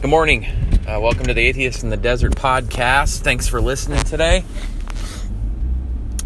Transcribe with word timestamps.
Good 0.00 0.08
morning. 0.08 0.46
Uh, 0.88 0.98
welcome 0.98 1.26
to 1.26 1.34
the 1.34 1.42
Atheist 1.42 1.82
in 1.82 1.90
the 1.90 1.96
Desert 1.98 2.34
podcast. 2.34 3.18
Thanks 3.18 3.46
for 3.46 3.60
listening 3.60 4.02
today. 4.04 4.44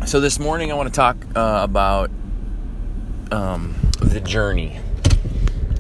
So, 0.07 0.21
this 0.21 0.39
morning 0.39 0.71
I 0.71 0.77
want 0.77 0.91
to 0.91 0.95
talk 0.95 1.17
uh, 1.35 1.59
about 1.65 2.09
um, 3.33 3.75
the 4.01 4.21
journey. 4.21 4.79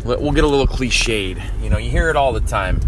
We'll 0.04 0.32
get 0.32 0.42
a 0.42 0.48
little 0.48 0.66
cliched. 0.66 1.62
You 1.62 1.70
know, 1.70 1.78
you 1.78 1.88
hear 1.88 2.10
it 2.10 2.16
all 2.16 2.32
the 2.32 2.40
time. 2.40 2.80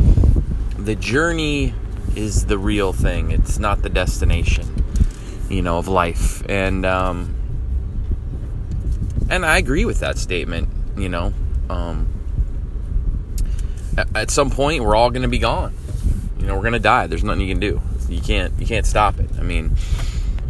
The 0.77 0.97
journey 0.97 1.73
is 2.17 2.47
the 2.47 2.59
real 2.59 2.93
thing, 2.93 3.31
it's 3.31 3.61
not 3.61 3.83
the 3.83 3.91
destination, 3.91 4.67
you 5.49 5.63
know, 5.63 5.79
of 5.79 5.87
life. 5.87 6.43
And, 6.49 6.85
um, 6.85 7.33
and 9.31 9.47
I 9.47 9.59
agree 9.59 9.85
with 9.85 10.01
that 10.01 10.19
statement, 10.19 10.69
you 10.97 11.09
know. 11.09 11.33
Um, 11.71 12.16
at 13.97 14.31
some 14.31 14.51
point 14.51 14.83
we're 14.83 14.97
all 14.97 15.11
going 15.11 15.23
to 15.23 15.29
be 15.29 15.39
gone. 15.39 15.75
You 16.39 16.47
know, 16.47 16.55
we're 16.55 16.63
going 16.63 16.75
to 16.75 16.79
die. 16.79 17.07
There's 17.07 17.25
nothing 17.25 17.41
you 17.43 17.53
can 17.53 17.61
do. 17.61 17.81
You 18.09 18.21
can't 18.21 18.53
you 18.59 18.67
can't 18.67 18.87
stop 18.87 19.19
it. 19.19 19.31
I 19.39 19.43
mean, 19.43 19.77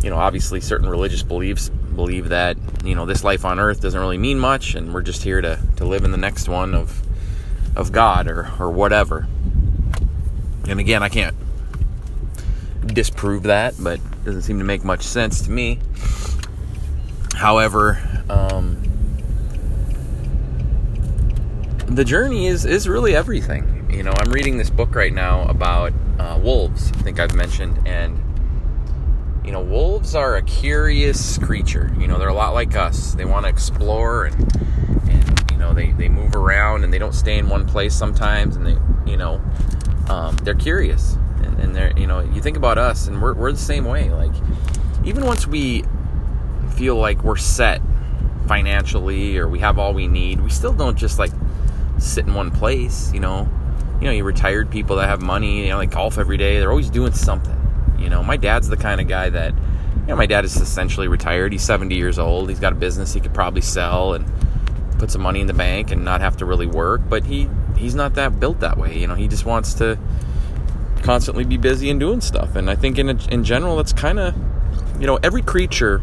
you 0.02 0.10
know, 0.10 0.16
obviously 0.16 0.60
certain 0.60 0.88
religious 0.88 1.23
beliefs 1.23 1.68
believe 1.68 2.28
that, 2.28 2.56
you 2.84 2.95
know, 2.95 3.06
this 3.06 3.24
life 3.24 3.45
on 3.45 3.59
earth 3.59 3.80
doesn't 3.80 3.98
really 3.98 4.18
mean 4.18 4.38
much 4.38 4.74
and 4.74 4.92
we're 4.92 5.02
just 5.02 5.23
here 5.23 5.40
to 5.40 5.59
to 5.77 5.84
live 5.84 6.04
in 6.04 6.10
the 6.10 6.18
next 6.18 6.48
one 6.48 6.74
of 6.74 7.02
of 7.74 7.92
God 7.92 8.28
or 8.28 8.51
or 8.59 8.70
whatever. 8.70 9.27
And 10.68 10.80
again, 10.80 11.02
I 11.02 11.09
can't 11.09 11.37
disprove 12.87 13.45
that, 13.45 13.74
but 13.78 13.98
it 13.98 14.24
doesn't 14.24 14.42
seem 14.42 14.59
to 14.59 14.65
make 14.65 14.84
much 14.84 15.02
sense 15.02 15.42
to 15.42 15.51
me. 15.51 15.78
However, 17.34 18.01
um, 18.28 18.82
the 21.86 22.04
journey 22.04 22.46
is 22.46 22.64
is 22.64 22.88
really 22.88 23.14
everything. 23.14 23.88
You 23.90 24.02
know, 24.02 24.12
I'm 24.18 24.30
reading 24.30 24.58
this 24.58 24.70
book 24.70 24.95
right 24.95 25.12
now 25.12 25.42
about 25.48 25.92
uh, 26.18 26.38
wolves. 26.42 26.90
I 26.92 27.02
think 27.02 27.20
I've 27.20 27.34
mentioned, 27.34 27.87
and 27.87 28.20
you 29.45 29.52
know, 29.52 29.60
wolves 29.60 30.14
are 30.14 30.37
a 30.37 30.42
curious 30.42 31.38
creature. 31.38 31.95
You 31.98 32.09
know, 32.09 32.18
they're 32.18 32.29
a 32.29 32.34
lot 32.34 32.54
like 32.54 32.74
us. 32.74 33.14
They 33.14 33.24
want 33.24 33.45
to 33.45 33.48
explore 33.48 34.24
and 34.24 34.34
and 35.09 35.51
you 35.51 35.57
know 35.57 35.73
they 35.73 35.92
they 35.92 36.09
move 36.09 36.34
around 36.34 36.84
and 36.84 36.92
they 36.92 36.98
don't 36.98 37.14
stay 37.14 37.38
in 37.38 37.48
one 37.48 37.66
place 37.66 37.95
sometimes, 37.95 38.57
and 38.57 38.66
they 38.66 38.76
you 39.10 39.16
know 39.16 39.40
um, 40.09 40.37
they're 40.38 40.54
curious 40.54 41.16
and, 41.42 41.60
and 41.60 41.76
they're 41.76 41.96
you 41.96 42.07
know 42.07 42.20
you 42.20 42.40
think 42.40 42.57
about 42.57 42.79
us 42.79 43.07
and 43.07 43.23
we're 43.23 43.34
we're 43.34 43.52
the 43.52 43.59
same 43.59 43.84
way. 43.84 44.10
Like 44.10 44.32
even 45.04 45.24
once 45.24 45.46
we 45.46 45.84
feel 46.74 46.96
like 46.96 47.23
we're 47.23 47.37
set 47.37 47.80
financially 48.48 49.38
or 49.38 49.48
we 49.48 49.60
have 49.60 49.79
all 49.79 49.95
we 49.95 50.09
need, 50.09 50.40
we 50.40 50.51
still 50.51 50.73
don't 50.73 50.96
just 50.96 51.18
like 51.18 51.30
sit 51.98 52.26
in 52.26 52.34
one 52.34 52.50
place, 52.50 53.12
you 53.12 53.20
know. 53.20 53.48
You 54.00 54.04
know, 54.04 54.10
you 54.10 54.24
retired 54.24 54.70
people 54.70 54.96
that 54.96 55.08
have 55.08 55.22
money, 55.22 55.62
you 55.62 55.68
know, 55.70 55.78
like 55.78 55.90
golf 55.90 56.18
every 56.18 56.36
day, 56.36 56.58
they're 56.58 56.70
always 56.70 56.90
doing 56.90 57.14
something. 57.14 57.56
You 57.98 58.10
know, 58.10 58.22
my 58.22 58.36
dad's 58.36 58.68
the 58.68 58.76
kind 58.76 59.00
of 59.00 59.08
guy 59.08 59.30
that 59.30 59.54
you 59.54 60.12
know, 60.12 60.16
my 60.16 60.26
dad 60.26 60.44
is 60.44 60.54
essentially 60.56 61.08
retired. 61.08 61.50
He's 61.52 61.62
70 61.62 61.96
years 61.96 62.18
old. 62.18 62.48
He's 62.48 62.60
got 62.60 62.72
a 62.72 62.76
business 62.76 63.12
he 63.12 63.20
could 63.20 63.34
probably 63.34 63.62
sell 63.62 64.14
and 64.14 64.24
put 64.98 65.10
some 65.10 65.20
money 65.20 65.41
in 65.41 65.48
the 65.48 65.52
bank 65.52 65.91
and 65.91 66.04
not 66.04 66.20
have 66.20 66.36
to 66.36 66.44
really 66.44 66.66
work, 66.66 67.00
but 67.08 67.24
he 67.24 67.48
he's 67.76 67.94
not 67.94 68.14
that 68.14 68.38
built 68.38 68.60
that 68.60 68.78
way. 68.78 68.98
You 68.98 69.06
know, 69.06 69.14
he 69.14 69.28
just 69.28 69.44
wants 69.44 69.74
to 69.74 69.98
constantly 71.02 71.44
be 71.44 71.56
busy 71.56 71.91
and 71.91 71.98
doing 71.98 72.20
stuff. 72.20 72.54
And 72.54 72.70
I 72.70 72.76
think 72.76 72.98
in 72.98 73.08
in 73.08 73.44
general 73.44 73.76
that's 73.76 73.92
kind 73.92 74.19
of 74.19 74.34
you 75.00 75.06
know, 75.06 75.19
every 75.22 75.42
creature 75.42 76.00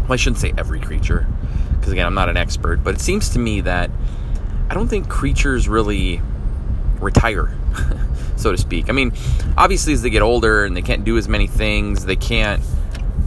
well, 0.00 0.12
I 0.12 0.16
shouldn't 0.16 0.40
say 0.40 0.54
every 0.56 0.80
creature 0.80 1.26
because 1.74 1.92
again, 1.92 2.06
I'm 2.06 2.14
not 2.14 2.28
an 2.28 2.36
expert, 2.36 2.82
but 2.82 2.94
it 2.94 3.00
seems 3.00 3.28
to 3.30 3.38
me 3.38 3.60
that 3.62 3.90
I 4.68 4.74
don't 4.74 4.88
think 4.88 5.08
creatures 5.08 5.68
really 5.68 6.20
retire, 7.00 7.56
so 8.36 8.52
to 8.52 8.58
speak. 8.58 8.88
I 8.88 8.92
mean, 8.92 9.12
obviously, 9.56 9.92
as 9.92 10.02
they 10.02 10.10
get 10.10 10.22
older 10.22 10.64
and 10.64 10.76
they 10.76 10.82
can't 10.82 11.04
do 11.04 11.16
as 11.18 11.28
many 11.28 11.46
things, 11.46 12.04
they 12.04 12.16
can't, 12.16 12.62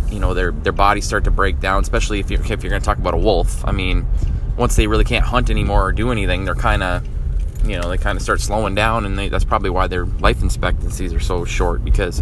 you 0.09 0.19
know, 0.19 0.33
their 0.33 0.51
their 0.51 0.73
bodies 0.73 1.05
start 1.05 1.23
to 1.25 1.31
break 1.31 1.59
down. 1.59 1.81
Especially 1.81 2.19
if 2.19 2.29
you're 2.29 2.41
if 2.41 2.49
you're 2.63 2.69
going 2.69 2.81
to 2.81 2.85
talk 2.85 2.97
about 2.97 3.13
a 3.13 3.17
wolf. 3.17 3.65
I 3.65 3.71
mean, 3.71 4.05
once 4.57 4.75
they 4.75 4.87
really 4.87 5.05
can't 5.05 5.25
hunt 5.25 5.49
anymore 5.49 5.87
or 5.87 5.91
do 5.93 6.11
anything, 6.11 6.43
they're 6.43 6.55
kind 6.55 6.83
of, 6.83 7.07
you 7.65 7.79
know, 7.79 7.89
they 7.89 7.97
kind 7.97 8.17
of 8.17 8.21
start 8.21 8.41
slowing 8.41 8.75
down, 8.75 9.05
and 9.05 9.17
they, 9.17 9.29
that's 9.29 9.45
probably 9.45 9.69
why 9.69 9.87
their 9.87 10.05
life 10.05 10.43
expectancies 10.43 11.13
are 11.13 11.19
so 11.19 11.45
short 11.45 11.83
because 11.85 12.19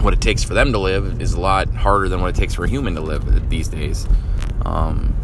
what 0.00 0.12
it 0.12 0.20
takes 0.20 0.42
for 0.42 0.54
them 0.54 0.72
to 0.72 0.78
live 0.78 1.20
is 1.20 1.34
a 1.34 1.40
lot 1.40 1.68
harder 1.68 2.08
than 2.08 2.20
what 2.20 2.28
it 2.28 2.36
takes 2.36 2.54
for 2.54 2.64
a 2.64 2.68
human 2.68 2.94
to 2.94 3.00
live 3.00 3.50
these 3.50 3.68
days. 3.68 4.06
Um, 4.64 5.14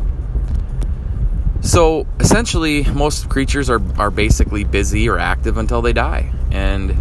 so 1.61 2.07
essentially, 2.21 2.85
most 2.85 3.29
creatures 3.29 3.69
are, 3.69 3.81
are 3.99 4.11
basically 4.11 4.65
busy 4.65 5.09
or 5.09 5.19
active 5.19 5.59
until 5.59 5.83
they 5.83 5.93
die. 5.93 6.33
And, 6.51 6.97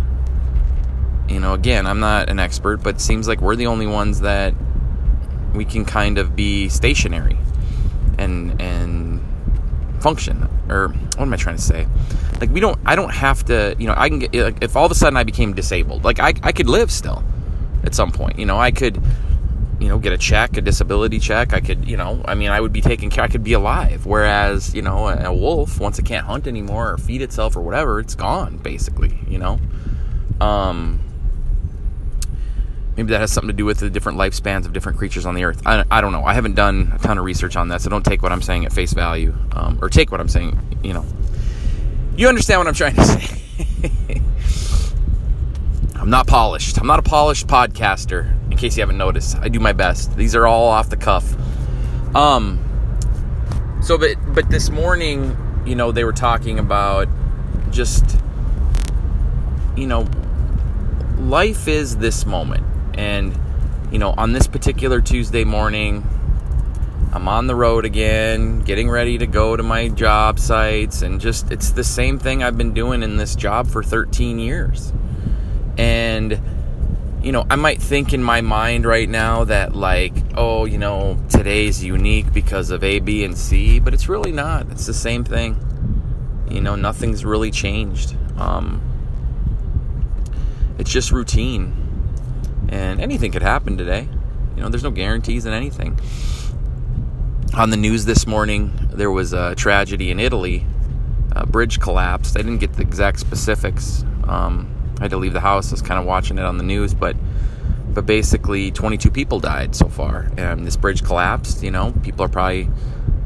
you 1.29 1.39
know, 1.39 1.53
again, 1.53 1.85
I'm 1.85 1.99
not 1.99 2.29
an 2.29 2.39
expert, 2.39 2.77
but 2.83 2.99
seems 2.99 3.27
like 3.27 3.41
we're 3.41 3.55
the 3.55 3.67
only 3.67 3.87
ones 3.87 4.21
that 4.21 4.53
we 5.53 5.65
can 5.65 5.85
kind 5.85 6.17
of 6.17 6.35
be 6.35 6.69
stationary 6.69 7.37
and, 8.17 8.61
and 8.61 9.21
function. 9.99 10.49
Or 10.69 10.89
what 10.89 11.21
am 11.21 11.33
I 11.33 11.37
trying 11.37 11.55
to 11.55 11.61
say? 11.61 11.87
Like, 12.41 12.49
we 12.49 12.59
don't, 12.59 12.79
I 12.85 12.95
don't 12.95 13.13
have 13.13 13.45
to, 13.45 13.75
you 13.79 13.87
know, 13.87 13.93
I 13.95 14.09
can 14.09 14.19
get, 14.19 14.33
like, 14.33 14.63
if 14.63 14.75
all 14.75 14.85
of 14.85 14.91
a 14.91 14.95
sudden 14.95 15.17
I 15.17 15.23
became 15.23 15.53
disabled, 15.53 16.03
like, 16.03 16.19
I, 16.19 16.33
I 16.43 16.51
could 16.51 16.67
live 16.67 16.91
still 16.91 17.23
at 17.83 17.95
some 17.95 18.11
point. 18.11 18.37
You 18.37 18.45
know, 18.45 18.59
I 18.59 18.71
could 18.71 19.01
you 19.79 19.89
know, 19.89 19.99
get 19.99 20.11
a 20.11 20.17
check, 20.17 20.57
a 20.57 20.61
disability 20.61 21.19
check. 21.19 21.53
I 21.53 21.59
could, 21.59 21.87
you 21.87 21.97
know, 21.97 22.21
I 22.25 22.35
mean, 22.35 22.49
I 22.49 22.59
would 22.59 22.73
be 22.73 22.81
taken 22.81 23.09
care. 23.09 23.23
I 23.23 23.27
could 23.27 23.43
be 23.43 23.53
alive. 23.53 24.05
Whereas, 24.05 24.73
you 24.73 24.81
know, 24.81 25.07
a, 25.07 25.25
a, 25.25 25.33
wolf 25.33 25.79
once 25.79 25.99
it 25.99 26.05
can't 26.05 26.25
hunt 26.25 26.47
anymore 26.47 26.93
or 26.93 26.97
feed 26.97 27.21
itself 27.21 27.55
or 27.55 27.61
whatever, 27.61 27.99
it's 27.99 28.15
gone 28.15 28.57
basically. 28.57 29.19
You 29.27 29.37
know, 29.37 29.59
um, 30.41 30.99
maybe 32.95 33.09
that 33.11 33.19
has 33.19 33.31
something 33.31 33.49
to 33.49 33.53
do 33.53 33.65
with 33.65 33.79
the 33.79 33.89
different 33.91 34.17
lifespans 34.17 34.65
of 34.65 34.73
different 34.73 34.97
creatures 34.97 35.27
on 35.27 35.35
the 35.35 35.43
earth. 35.43 35.61
I, 35.65 35.83
I 35.91 36.01
don't 36.01 36.11
know. 36.11 36.23
I 36.23 36.33
haven't 36.33 36.55
done 36.55 36.93
a 36.95 36.97
ton 36.97 37.19
of 37.19 37.23
research 37.23 37.55
on 37.55 37.67
that, 37.67 37.81
so 37.81 37.89
don't 37.91 38.05
take 38.05 38.23
what 38.23 38.31
I'm 38.31 38.41
saying 38.41 38.65
at 38.65 38.73
face 38.73 38.93
value, 38.93 39.35
um, 39.51 39.77
or 39.79 39.89
take 39.89 40.11
what 40.11 40.19
I'm 40.19 40.29
saying. 40.29 40.59
You 40.83 40.93
know, 40.93 41.05
you 42.15 42.27
understand 42.27 42.61
what 42.61 42.67
I'm 42.67 42.73
trying 42.73 42.95
to 42.95 43.05
say. 43.05 44.21
I'm 45.95 46.09
not 46.09 46.25
polished. 46.25 46.79
I'm 46.79 46.87
not 46.87 46.99
a 46.99 47.03
polished 47.03 47.47
podcaster 47.47 48.36
in 48.57 48.61
case 48.61 48.75
you 48.75 48.81
haven't 48.81 48.97
noticed. 48.97 49.37
I 49.37 49.49
do 49.49 49.59
my 49.59 49.71
best. 49.71 50.17
These 50.17 50.35
are 50.35 50.47
all 50.47 50.67
off 50.67 50.89
the 50.89 50.97
cuff. 50.97 51.35
Um 52.15 52.63
so 53.83 53.99
but 53.99 54.15
but 54.33 54.49
this 54.49 54.71
morning, 54.71 55.37
you 55.63 55.75
know, 55.75 55.91
they 55.91 56.03
were 56.03 56.13
talking 56.13 56.57
about 56.57 57.07
just 57.69 58.17
you 59.75 59.85
know, 59.85 60.07
life 61.19 61.67
is 61.67 61.97
this 61.97 62.25
moment. 62.25 62.65
And 62.95 63.37
you 63.91 63.99
know, 63.99 64.15
on 64.17 64.33
this 64.33 64.47
particular 64.47 65.01
Tuesday 65.01 65.43
morning, 65.43 66.03
I'm 67.13 67.27
on 67.27 67.45
the 67.45 67.55
road 67.55 67.85
again, 67.85 68.61
getting 68.61 68.89
ready 68.89 69.19
to 69.19 69.27
go 69.27 69.55
to 69.55 69.61
my 69.61 69.89
job 69.89 70.39
sites 70.39 71.03
and 71.03 71.21
just 71.21 71.51
it's 71.51 71.69
the 71.71 71.83
same 71.83 72.17
thing 72.17 72.41
I've 72.41 72.57
been 72.57 72.73
doing 72.73 73.03
in 73.03 73.17
this 73.17 73.35
job 73.35 73.67
for 73.67 73.83
13 73.83 74.39
years. 74.39 74.91
And 75.77 76.41
you 77.27 77.33
know, 77.33 77.45
I 77.49 77.57
might 77.57 77.81
think 77.81 78.13
in 78.13 78.23
my 78.23 78.39
mind 78.39 78.85
right 78.85 79.09
now 79.09 79.43
that, 79.43 79.75
like, 79.75 80.13
oh, 80.37 80.63
you 80.63 80.77
know, 80.77 81.19
today's 81.27 81.83
unique 81.83 82.31
because 82.31 82.69
of 82.69 82.85
A, 82.85 82.99
B, 82.99 83.25
and 83.25 83.37
C, 83.37 83.81
but 83.81 83.93
it's 83.93 84.07
really 84.07 84.31
not. 84.31 84.71
It's 84.71 84.85
the 84.85 84.93
same 84.93 85.25
thing. 85.25 85.59
You 86.49 86.61
know, 86.61 86.75
nothing's 86.75 87.25
really 87.25 87.51
changed. 87.51 88.15
Um, 88.37 88.81
it's 90.77 90.89
just 90.89 91.11
routine. 91.11 91.73
And 92.69 93.01
anything 93.01 93.33
could 93.33 93.41
happen 93.41 93.77
today. 93.77 94.07
You 94.55 94.61
know, 94.61 94.69
there's 94.69 94.85
no 94.85 94.91
guarantees 94.91 95.45
in 95.45 95.51
anything. 95.51 95.99
On 97.55 97.71
the 97.71 97.77
news 97.77 98.05
this 98.05 98.25
morning, 98.25 98.71
there 98.93 99.11
was 99.11 99.33
a 99.33 99.53
tragedy 99.55 100.11
in 100.11 100.21
Italy. 100.21 100.65
A 101.33 101.45
bridge 101.45 101.81
collapsed. 101.81 102.37
I 102.37 102.41
didn't 102.41 102.59
get 102.59 102.71
the 102.71 102.83
exact 102.83 103.19
specifics. 103.19 104.05
Um, 104.23 104.73
I 104.99 105.03
had 105.03 105.11
to 105.11 105.17
leave 105.17 105.33
the 105.33 105.39
house. 105.39 105.71
I 105.71 105.73
was 105.73 105.81
kind 105.81 105.99
of 105.99 106.05
watching 106.05 106.37
it 106.37 106.43
on 106.43 106.57
the 106.57 106.63
news, 106.63 106.93
but 106.93 107.15
but 107.89 108.05
basically 108.05 108.69
22 108.71 109.09
people 109.09 109.39
died 109.39 109.75
so 109.75 109.87
far, 109.87 110.31
and 110.37 110.65
this 110.65 110.75
bridge 110.75 111.03
collapsed. 111.03 111.63
You 111.63 111.71
know, 111.71 111.93
people 112.03 112.23
are 112.25 112.29
probably 112.29 112.69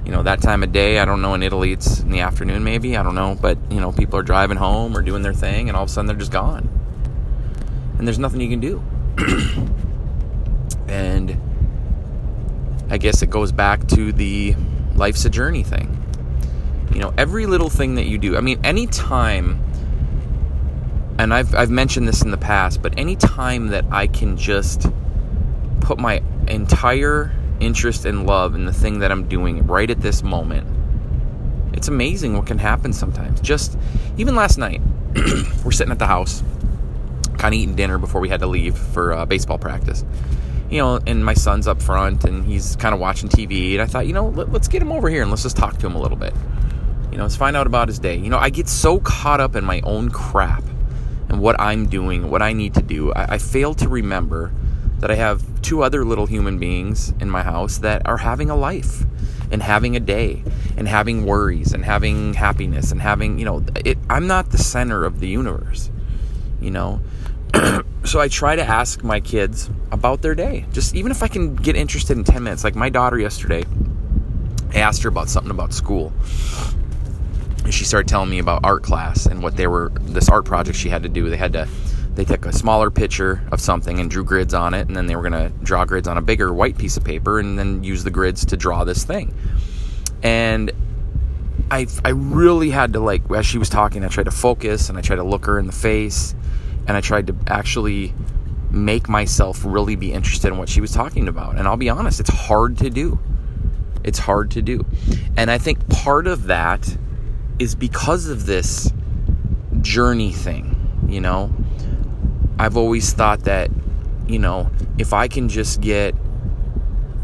you 0.06 0.12
know 0.12 0.24
that 0.24 0.42
time 0.42 0.64
of 0.64 0.72
day. 0.72 1.00
I 1.00 1.06
don't 1.06 1.22
know 1.22 1.34
in 1.34 1.44
Italy 1.44 1.72
it's 1.72 2.00
in 2.00 2.10
the 2.10 2.22
afternoon 2.22 2.64
maybe. 2.64 2.98
I 2.98 3.04
don't 3.04 3.16
know, 3.16 3.38
but 3.40 3.58
you 3.72 3.80
know 3.80 3.92
people 3.92 4.20
are 4.20 4.24
driving 4.24 4.58
home 4.58 4.96
or 4.96 5.02
doing 5.02 5.22
their 5.24 5.34
thing, 5.34 5.70
and 5.70 5.78
all 5.78 5.84
of 5.84 5.90
a 5.90 5.92
sudden 5.92 6.08
they're 6.08 6.16
just 6.16 6.32
gone, 6.32 6.70
and 7.98 8.08
there's 8.08 8.20
nothing 8.20 8.42
you 8.42 8.50
can 8.50 8.60
do. 8.60 8.84
and 10.88 11.38
I 12.90 12.98
guess 12.98 13.22
it 13.22 13.30
goes 13.30 13.52
back 13.52 13.88
to 13.90 14.12
the 14.12 14.56
life's 14.96 15.24
a 15.26 15.30
journey 15.30 15.64
thing. 15.64 15.98
You 16.94 17.00
know, 17.00 17.14
every 17.18 17.46
little 17.46 17.70
thing 17.70 17.96
that 17.96 18.06
you 18.06 18.18
do. 18.18 18.36
I 18.36 18.42
mean, 18.42 18.60
anytime 18.66 19.71
and 21.22 21.36
I've, 21.36 21.54
I've 21.54 21.70
mentioned 21.70 22.08
this 22.08 22.24
in 22.24 22.32
the 22.32 22.38
past, 22.38 22.82
but 22.82 22.98
any 22.98 23.16
time 23.16 23.68
that 23.68 23.86
I 23.92 24.08
can 24.08 24.38
just 24.38 24.88
put 25.80 26.00
my 26.00 26.24
entire 26.48 27.32
interest 27.60 28.06
and 28.06 28.26
love 28.26 28.56
in 28.56 28.66
the 28.66 28.74
thing 28.74 29.00
that 29.00 29.12
I'm 29.12 29.28
doing 29.28 29.68
right 29.68 29.88
at 29.88 30.02
this 30.02 30.24
moment, 30.24 30.68
it's 31.74 31.88
amazing 31.88 32.36
what 32.36 32.48
can 32.48 32.58
happen 32.58 32.92
sometimes. 32.92 33.40
Just 33.40 33.78
even 34.18 34.34
last 34.34 34.58
night, 34.58 34.82
we're 35.64 35.72
sitting 35.72 35.92
at 35.92 36.00
the 36.00 36.08
house, 36.08 36.42
kind 37.38 37.54
of 37.54 37.60
eating 37.60 37.76
dinner 37.76 38.00
before 38.00 38.20
we 38.20 38.30
had 38.30 38.40
to 38.40 38.48
leave 38.48 38.76
for 38.76 39.14
uh, 39.14 39.26
baseball 39.28 39.60
practice. 39.60 40.04
You 40.72 40.80
know, 40.80 41.00
and 41.06 41.24
my 41.24 41.36
son's 41.36 41.68
up 41.68 41.84
front 41.84 42.24
and 42.24 42.44
he's 42.46 42.76
kind 42.78 42.96
of 42.96 43.00
watching 43.00 43.30
TV. 43.30 43.74
And 43.74 43.82
I 43.84 43.86
thought, 43.86 44.08
you 44.08 44.14
know, 44.14 44.30
let, 44.30 44.52
let's 44.52 44.68
get 44.68 44.82
him 44.82 44.92
over 44.92 45.08
here 45.08 45.22
and 45.22 45.30
let's 45.30 45.44
just 45.44 45.58
talk 45.58 45.78
to 45.78 45.86
him 45.86 45.94
a 45.94 46.02
little 46.02 46.18
bit. 46.18 46.34
You 47.12 47.18
know, 47.18 47.24
let's 47.24 47.36
find 47.36 47.56
out 47.56 47.68
about 47.68 47.90
his 47.90 48.00
day. 48.00 48.16
You 48.16 48.32
know, 48.32 48.40
I 48.40 48.50
get 48.50 48.68
so 48.68 49.00
caught 49.02 49.40
up 49.40 49.56
in 49.56 49.64
my 49.64 49.82
own 49.82 50.10
crap 50.10 50.64
and 51.32 51.40
what 51.40 51.60
I'm 51.60 51.88
doing, 51.88 52.30
what 52.30 52.42
I 52.42 52.52
need 52.52 52.74
to 52.74 52.82
do. 52.82 53.14
I, 53.14 53.36
I 53.36 53.38
fail 53.38 53.74
to 53.76 53.88
remember 53.88 54.52
that 55.00 55.10
I 55.10 55.16
have 55.16 55.62
two 55.62 55.82
other 55.82 56.04
little 56.04 56.26
human 56.26 56.60
beings 56.60 57.14
in 57.22 57.30
my 57.30 57.42
house 57.42 57.78
that 57.80 58.06
are 58.06 58.18
having 58.18 58.50
a 58.50 58.56
life 58.56 59.04
and 59.50 59.64
having 59.64 59.96
a 59.96 60.00
day 60.00 60.44
and 60.76 60.88
having 60.88 61.26
worries 61.26 61.72
and 61.72 61.86
having 61.86 62.34
happiness 62.34 62.92
and 62.92 63.02
having, 63.02 63.40
you 63.40 63.46
know, 63.46 63.64
it, 63.86 63.98
I'm 64.10 64.28
not 64.28 64.52
the 64.52 64.58
center 64.58 65.06
of 65.06 65.22
the 65.22 65.28
universe, 65.28 65.90
you 66.60 66.70
know. 66.70 67.02
so 68.04 68.20
I 68.20 68.28
try 68.28 68.58
to 68.58 68.64
ask 68.64 69.02
my 69.02 69.22
kids 69.22 69.70
about 69.92 70.22
their 70.22 70.36
day. 70.36 70.66
Just 70.74 70.96
even 70.96 71.12
if 71.12 71.24
I 71.24 71.30
can 71.30 71.56
get 71.56 71.78
interested 71.78 72.18
in 72.18 72.26
10 72.26 72.44
minutes. 72.44 72.66
Like 72.66 72.76
my 72.76 72.90
daughter 72.90 73.18
yesterday, 73.18 73.64
I 74.74 74.80
asked 74.80 75.04
her 75.04 75.10
about 75.10 75.30
something 75.30 75.52
about 75.52 75.74
school 75.74 76.12
and 77.64 77.74
she 77.74 77.86
started 77.86 78.08
telling 78.08 78.30
me 78.30 78.40
about 78.40 78.62
art 78.64 78.84
class 78.84 79.26
and 79.26 79.42
what 79.44 79.56
they 79.56 79.68
were 79.68 79.92
this 80.02 80.30
art 80.30 80.46
project 80.46 80.78
she 80.78 80.90
had 80.90 81.04
to 81.04 81.10
do. 81.10 81.30
They 81.30 81.38
had 81.38 81.54
to 81.54 81.68
they 82.16 82.26
took 82.26 82.46
a 82.46 82.52
smaller 82.52 82.92
picture 82.92 83.42
of 83.52 83.62
something 83.62 84.00
and 84.00 84.12
drew 84.12 84.24
grids 84.24 84.54
on 84.54 84.74
it 84.74 84.88
and 84.88 84.96
then 84.96 85.08
they 85.08 85.16
were 85.16 85.22
going 85.22 85.32
to 85.34 85.50
draw 85.64 85.86
grids 85.86 86.08
on 86.08 86.18
a 86.18 86.22
bigger 86.22 86.54
white 86.54 86.78
piece 86.78 86.98
of 86.98 87.04
paper 87.04 87.40
and 87.40 87.58
then 87.58 87.84
use 87.84 88.04
the 88.04 88.12
grids 88.12 88.46
to 88.46 88.58
draw 88.58 88.84
this 88.84 89.04
thing. 89.04 89.34
And 90.22 90.72
I, 91.70 91.88
I 92.04 92.10
really 92.10 92.70
had 92.70 92.94
to 92.94 93.00
like 93.00 93.22
as 93.32 93.46
she 93.46 93.58
was 93.58 93.70
talking 93.70 94.04
i 94.04 94.10
tried 94.10 94.26
to 94.26 94.32
focus 94.32 94.90
and 94.90 94.98
i 94.98 95.02
tried 95.02 95.18
to 95.18 95.24
look 95.24 95.46
her 95.46 95.58
in 95.58 95.68
the 95.68 95.72
face 95.72 96.36
and 96.86 96.98
i 96.98 97.02
tried 97.02 97.28
to 97.28 97.36
actually 97.48 98.14
make 98.70 99.08
myself 99.08 99.62
really 99.66 99.96
be 99.96 100.12
interested 100.12 100.50
in 100.50 100.58
what 100.58 100.70
she 100.70 100.82
was 100.82 100.92
talking 100.92 101.28
about. 101.28 101.58
And 101.58 101.68
i'll 101.68 101.78
be 101.78 101.90
honest 101.90 102.20
it's 102.20 102.30
hard 102.30 102.78
to 102.80 102.90
do. 102.90 103.20
It's 104.04 104.20
hard 104.20 104.52
to 104.52 104.62
do. 104.62 104.86
And 105.38 105.50
i 105.50 105.58
think 105.58 105.88
part 105.90 106.28
of 106.28 106.48
that 106.48 106.98
is 107.60 107.76
because 107.76 108.28
of 108.28 108.46
this 108.46 108.92
journey 109.82 110.32
thing, 110.32 111.06
you 111.08 111.22
know. 111.22 111.54
I've 112.60 112.78
always 112.78 113.14
thought 113.14 113.42
that, 113.46 113.72
you 114.28 114.40
know, 114.40 114.70
if 114.98 115.14
I 115.14 115.28
can 115.28 115.50
just 115.50 115.82
get 115.82 116.16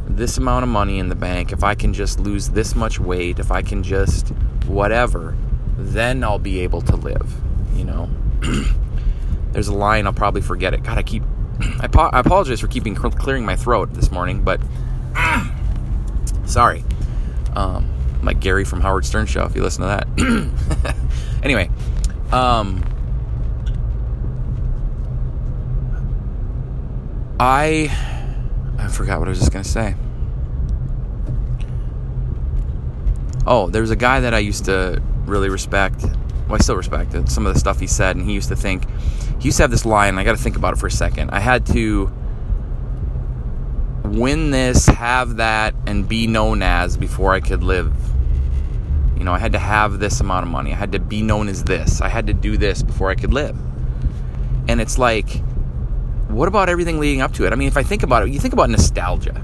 this 0.07 0.37
amount 0.37 0.63
of 0.63 0.69
money 0.69 0.99
in 0.99 1.09
the 1.09 1.15
bank, 1.15 1.51
if 1.51 1.63
I 1.63 1.75
can 1.75 1.93
just 1.93 2.19
lose 2.19 2.49
this 2.49 2.75
much 2.75 2.99
weight, 2.99 3.39
if 3.39 3.51
I 3.51 3.61
can 3.61 3.83
just 3.83 4.29
whatever, 4.65 5.37
then 5.77 6.23
I'll 6.23 6.39
be 6.39 6.59
able 6.61 6.81
to 6.81 6.95
live, 6.95 7.33
you 7.75 7.83
know. 7.83 8.09
There's 9.51 9.67
a 9.67 9.75
line, 9.75 10.07
I'll 10.07 10.13
probably 10.13 10.41
forget 10.41 10.73
it. 10.73 10.83
God, 10.83 10.97
I 10.97 11.03
keep. 11.03 11.23
I, 11.79 11.87
po- 11.87 12.09
I 12.11 12.19
apologize 12.19 12.59
for 12.59 12.67
keeping 12.67 12.95
clearing 12.95 13.45
my 13.45 13.55
throat 13.55 13.93
this 13.93 14.11
morning, 14.11 14.43
but. 14.43 14.59
sorry. 16.45 16.83
Um, 17.55 17.91
like 18.27 18.39
Gary 18.39 18.65
from 18.65 18.81
Howard 18.81 19.05
Stern 19.05 19.25
show 19.25 19.45
if 19.45 19.55
you 19.55 19.63
listen 19.63 19.81
to 19.81 19.87
that. 19.87 20.93
anyway, 21.43 21.69
um, 22.31 22.83
I 27.39 27.89
I 28.77 28.87
forgot 28.89 29.19
what 29.19 29.27
I 29.27 29.29
was 29.29 29.39
just 29.39 29.51
gonna 29.51 29.63
say. 29.63 29.95
Oh, 33.45 33.69
there's 33.69 33.91
a 33.91 33.95
guy 33.95 34.19
that 34.19 34.33
I 34.33 34.39
used 34.39 34.65
to 34.65 35.01
really 35.25 35.49
respect. 35.49 36.03
Well, 36.47 36.55
I 36.55 36.57
still 36.57 36.75
respect 36.75 37.13
it. 37.13 37.29
Some 37.29 37.45
of 37.45 37.53
the 37.53 37.59
stuff 37.59 37.79
he 37.79 37.87
said, 37.87 38.17
and 38.17 38.25
he 38.25 38.33
used 38.33 38.49
to 38.49 38.55
think 38.57 38.85
he 39.39 39.45
used 39.45 39.57
to 39.57 39.63
have 39.63 39.71
this 39.71 39.85
line. 39.85 40.17
I 40.17 40.25
got 40.25 40.35
to 40.35 40.41
think 40.41 40.57
about 40.57 40.73
it 40.73 40.79
for 40.79 40.87
a 40.87 40.91
second. 40.91 41.29
I 41.31 41.39
had 41.39 41.65
to 41.67 42.11
win 44.03 44.51
this, 44.51 44.85
have 44.87 45.37
that, 45.37 45.75
and 45.85 46.07
be 46.07 46.27
known 46.27 46.61
as 46.61 46.97
before 46.97 47.33
I 47.33 47.39
could 47.39 47.63
live. 47.63 47.93
You 49.17 49.23
know, 49.23 49.33
I 49.33 49.39
had 49.39 49.53
to 49.53 49.59
have 49.59 49.99
this 49.99 50.19
amount 50.19 50.45
of 50.45 50.51
money. 50.51 50.71
I 50.71 50.75
had 50.75 50.91
to 50.91 50.99
be 50.99 51.21
known 51.21 51.47
as 51.47 51.63
this. 51.63 52.01
I 52.01 52.07
had 52.07 52.27
to 52.27 52.33
do 52.33 52.57
this 52.57 52.83
before 52.83 53.09
I 53.09 53.15
could 53.15 53.33
live. 53.33 53.57
And 54.67 54.79
it's 54.79 54.97
like, 54.97 55.41
what 56.27 56.47
about 56.47 56.69
everything 56.69 56.99
leading 56.99 57.21
up 57.21 57.33
to 57.33 57.45
it? 57.45 57.53
I 57.53 57.55
mean, 57.55 57.67
if 57.67 57.77
I 57.77 57.83
think 57.83 58.03
about 58.03 58.23
it, 58.23 58.29
you 58.29 58.39
think 58.39 58.53
about 58.53 58.69
nostalgia. 58.69 59.43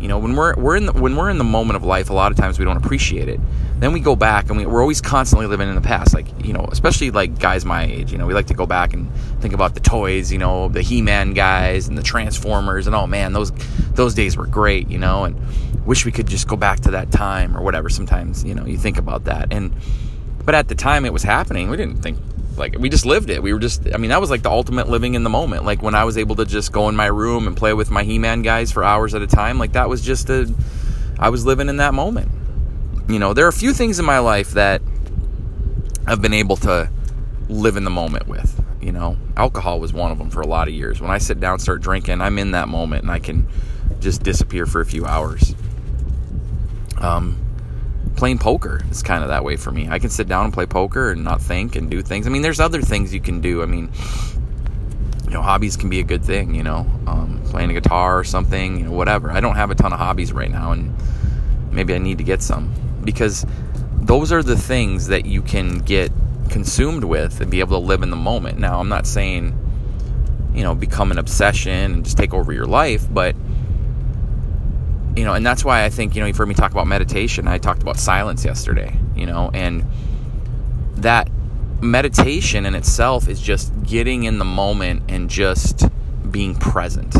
You 0.00 0.08
know, 0.08 0.18
when 0.18 0.34
we're 0.34 0.54
we're 0.56 0.76
in 0.76 0.86
the, 0.86 0.92
when 0.92 1.16
we're 1.16 1.30
in 1.30 1.38
the 1.38 1.44
moment 1.44 1.76
of 1.76 1.84
life, 1.84 2.10
a 2.10 2.12
lot 2.12 2.30
of 2.30 2.38
times 2.38 2.58
we 2.58 2.64
don't 2.64 2.76
appreciate 2.76 3.28
it. 3.28 3.40
Then 3.78 3.92
we 3.92 4.00
go 4.00 4.16
back 4.16 4.48
and 4.48 4.58
we, 4.58 4.66
we're 4.66 4.80
always 4.80 5.00
constantly 5.00 5.46
living 5.46 5.68
in 5.68 5.74
the 5.74 5.80
past. 5.80 6.14
Like 6.14 6.26
you 6.44 6.52
know, 6.52 6.68
especially 6.70 7.10
like 7.10 7.38
guys 7.38 7.64
my 7.64 7.84
age. 7.84 8.12
You 8.12 8.18
know, 8.18 8.26
we 8.26 8.34
like 8.34 8.46
to 8.46 8.54
go 8.54 8.66
back 8.66 8.92
and 8.94 9.12
think 9.40 9.54
about 9.54 9.74
the 9.74 9.80
toys. 9.80 10.32
You 10.32 10.38
know, 10.38 10.68
the 10.68 10.82
He-Man 10.82 11.34
guys 11.34 11.88
and 11.88 11.98
the 11.98 12.02
Transformers 12.02 12.86
and 12.86 12.94
oh 12.94 13.06
man, 13.06 13.32
those 13.32 13.52
those 13.94 14.14
days 14.14 14.36
were 14.36 14.46
great. 14.46 14.88
You 14.88 14.98
know, 14.98 15.24
and 15.24 15.36
wish 15.86 16.04
we 16.04 16.12
could 16.12 16.26
just 16.26 16.48
go 16.48 16.56
back 16.56 16.80
to 16.80 16.92
that 16.92 17.10
time 17.10 17.56
or 17.56 17.62
whatever. 17.62 17.88
Sometimes 17.88 18.44
you 18.44 18.54
know 18.54 18.64
you 18.66 18.78
think 18.78 18.98
about 18.98 19.24
that 19.24 19.52
and 19.52 19.74
but 20.48 20.54
at 20.54 20.68
the 20.68 20.74
time 20.74 21.04
it 21.04 21.12
was 21.12 21.22
happening, 21.22 21.68
we 21.68 21.76
didn't 21.76 22.00
think 22.02 22.18
like 22.58 22.78
we 22.78 22.88
just 22.88 23.06
lived 23.06 23.30
it. 23.30 23.42
We 23.42 23.52
were 23.52 23.58
just 23.58 23.86
I 23.92 23.96
mean 23.96 24.10
that 24.10 24.20
was 24.20 24.30
like 24.30 24.42
the 24.42 24.50
ultimate 24.50 24.88
living 24.88 25.14
in 25.14 25.22
the 25.22 25.30
moment. 25.30 25.64
Like 25.64 25.82
when 25.82 25.94
I 25.94 26.04
was 26.04 26.18
able 26.18 26.36
to 26.36 26.44
just 26.44 26.72
go 26.72 26.88
in 26.88 26.96
my 26.96 27.06
room 27.06 27.46
and 27.46 27.56
play 27.56 27.72
with 27.72 27.90
my 27.90 28.04
He-Man 28.04 28.42
guys 28.42 28.72
for 28.72 28.84
hours 28.84 29.14
at 29.14 29.22
a 29.22 29.26
time, 29.26 29.58
like 29.58 29.72
that 29.72 29.88
was 29.88 30.02
just 30.02 30.28
a 30.30 30.52
I 31.18 31.30
was 31.30 31.44
living 31.44 31.68
in 31.68 31.78
that 31.78 31.94
moment. 31.94 32.30
You 33.08 33.18
know, 33.18 33.32
there 33.32 33.46
are 33.46 33.48
a 33.48 33.52
few 33.52 33.72
things 33.72 33.98
in 33.98 34.04
my 34.04 34.18
life 34.18 34.50
that 34.52 34.82
I've 36.06 36.22
been 36.22 36.34
able 36.34 36.56
to 36.56 36.90
live 37.48 37.76
in 37.76 37.84
the 37.84 37.90
moment 37.90 38.28
with. 38.28 38.64
You 38.80 38.92
know, 38.92 39.16
alcohol 39.36 39.80
was 39.80 39.92
one 39.92 40.12
of 40.12 40.18
them 40.18 40.30
for 40.30 40.40
a 40.40 40.46
lot 40.46 40.68
of 40.68 40.74
years. 40.74 41.00
When 41.00 41.10
I 41.10 41.18
sit 41.18 41.40
down, 41.40 41.58
start 41.58 41.80
drinking, 41.80 42.20
I'm 42.20 42.38
in 42.38 42.52
that 42.52 42.68
moment 42.68 43.02
and 43.02 43.10
I 43.10 43.18
can 43.18 43.48
just 44.00 44.22
disappear 44.22 44.66
for 44.66 44.80
a 44.80 44.86
few 44.86 45.04
hours. 45.04 45.54
Um, 46.98 47.38
playing 48.18 48.38
poker 48.38 48.82
is 48.90 49.00
kind 49.00 49.22
of 49.22 49.28
that 49.28 49.44
way 49.44 49.56
for 49.56 49.70
me. 49.70 49.88
I 49.88 50.00
can 50.00 50.10
sit 50.10 50.26
down 50.28 50.44
and 50.44 50.52
play 50.52 50.66
poker 50.66 51.12
and 51.12 51.22
not 51.22 51.40
think 51.40 51.76
and 51.76 51.88
do 51.88 52.02
things. 52.02 52.26
I 52.26 52.30
mean, 52.30 52.42
there's 52.42 52.58
other 52.58 52.82
things 52.82 53.14
you 53.14 53.20
can 53.20 53.40
do. 53.40 53.62
I 53.62 53.66
mean, 53.66 53.90
you 55.24 55.30
know, 55.30 55.40
hobbies 55.40 55.76
can 55.76 55.88
be 55.88 56.00
a 56.00 56.02
good 56.02 56.24
thing. 56.24 56.52
You 56.54 56.64
know, 56.64 56.86
um, 57.06 57.40
playing 57.46 57.70
a 57.70 57.74
guitar 57.74 58.18
or 58.18 58.24
something. 58.24 58.78
You 58.78 58.84
know, 58.86 58.92
whatever. 58.92 59.30
I 59.30 59.38
don't 59.38 59.54
have 59.54 59.70
a 59.70 59.76
ton 59.76 59.92
of 59.92 60.00
hobbies 60.00 60.32
right 60.32 60.50
now, 60.50 60.72
and 60.72 60.92
maybe 61.70 61.94
I 61.94 61.98
need 61.98 62.18
to 62.18 62.24
get 62.24 62.42
some 62.42 62.74
because 63.04 63.46
those 63.94 64.32
are 64.32 64.42
the 64.42 64.56
things 64.56 65.06
that 65.06 65.24
you 65.24 65.40
can 65.40 65.78
get 65.78 66.10
consumed 66.50 67.04
with 67.04 67.40
and 67.40 67.50
be 67.50 67.60
able 67.60 67.80
to 67.80 67.86
live 67.86 68.02
in 68.02 68.10
the 68.10 68.16
moment. 68.16 68.58
Now, 68.58 68.80
I'm 68.80 68.88
not 68.88 69.06
saying 69.06 69.56
you 70.54 70.64
know 70.64 70.74
become 70.74 71.12
an 71.12 71.18
obsession 71.18 71.92
and 71.92 72.04
just 72.04 72.18
take 72.18 72.34
over 72.34 72.52
your 72.52 72.66
life, 72.66 73.06
but 73.08 73.36
you 75.18 75.24
know, 75.24 75.34
and 75.34 75.44
that's 75.44 75.64
why 75.64 75.84
I 75.84 75.90
think, 75.90 76.14
you 76.14 76.20
know, 76.20 76.28
you've 76.28 76.36
heard 76.36 76.46
me 76.46 76.54
talk 76.54 76.70
about 76.70 76.86
meditation. 76.86 77.48
I 77.48 77.58
talked 77.58 77.82
about 77.82 77.96
silence 77.96 78.44
yesterday, 78.44 78.96
you 79.16 79.26
know, 79.26 79.50
and 79.52 79.84
that 80.94 81.28
meditation 81.82 82.64
in 82.64 82.76
itself 82.76 83.28
is 83.28 83.40
just 83.40 83.72
getting 83.82 84.22
in 84.22 84.38
the 84.38 84.44
moment 84.44 85.02
and 85.08 85.28
just 85.28 85.88
being 86.30 86.54
present. 86.54 87.16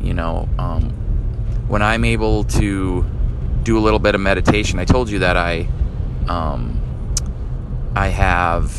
You 0.00 0.14
know, 0.14 0.48
um, 0.58 0.90
when 1.68 1.82
I'm 1.82 2.02
able 2.02 2.44
to 2.44 3.04
do 3.62 3.76
a 3.76 3.80
little 3.80 3.98
bit 3.98 4.14
of 4.14 4.22
meditation, 4.22 4.78
I 4.78 4.86
told 4.86 5.10
you 5.10 5.18
that 5.18 5.36
I, 5.36 5.68
um, 6.28 6.80
I 7.94 8.08
have 8.08 8.72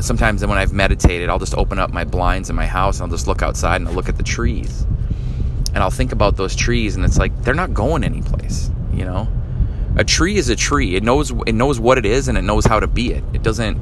sometimes 0.00 0.44
when 0.44 0.56
I've 0.56 0.72
meditated, 0.72 1.28
I'll 1.28 1.38
just 1.38 1.54
open 1.54 1.78
up 1.78 1.92
my 1.92 2.04
blinds 2.04 2.48
in 2.48 2.56
my 2.56 2.66
house 2.66 2.96
and 2.98 3.04
I'll 3.04 3.14
just 3.14 3.26
look 3.26 3.42
outside 3.42 3.82
and 3.82 3.88
I'll 3.88 3.94
look 3.94 4.08
at 4.08 4.16
the 4.16 4.22
trees 4.22 4.86
and 5.74 5.82
I'll 5.82 5.90
think 5.90 6.12
about 6.12 6.36
those 6.36 6.54
trees 6.54 6.96
and 6.96 7.04
it's 7.04 7.18
like 7.18 7.42
they're 7.42 7.54
not 7.54 7.74
going 7.74 8.04
anyplace, 8.04 8.70
you 8.92 9.04
know? 9.04 9.28
A 9.96 10.04
tree 10.04 10.36
is 10.36 10.48
a 10.48 10.56
tree. 10.56 10.96
It 10.96 11.02
knows 11.02 11.32
it 11.46 11.54
knows 11.54 11.78
what 11.78 11.98
it 11.98 12.06
is 12.06 12.28
and 12.28 12.38
it 12.38 12.42
knows 12.42 12.64
how 12.64 12.80
to 12.80 12.86
be 12.86 13.12
it. 13.12 13.22
It 13.32 13.42
doesn't 13.42 13.78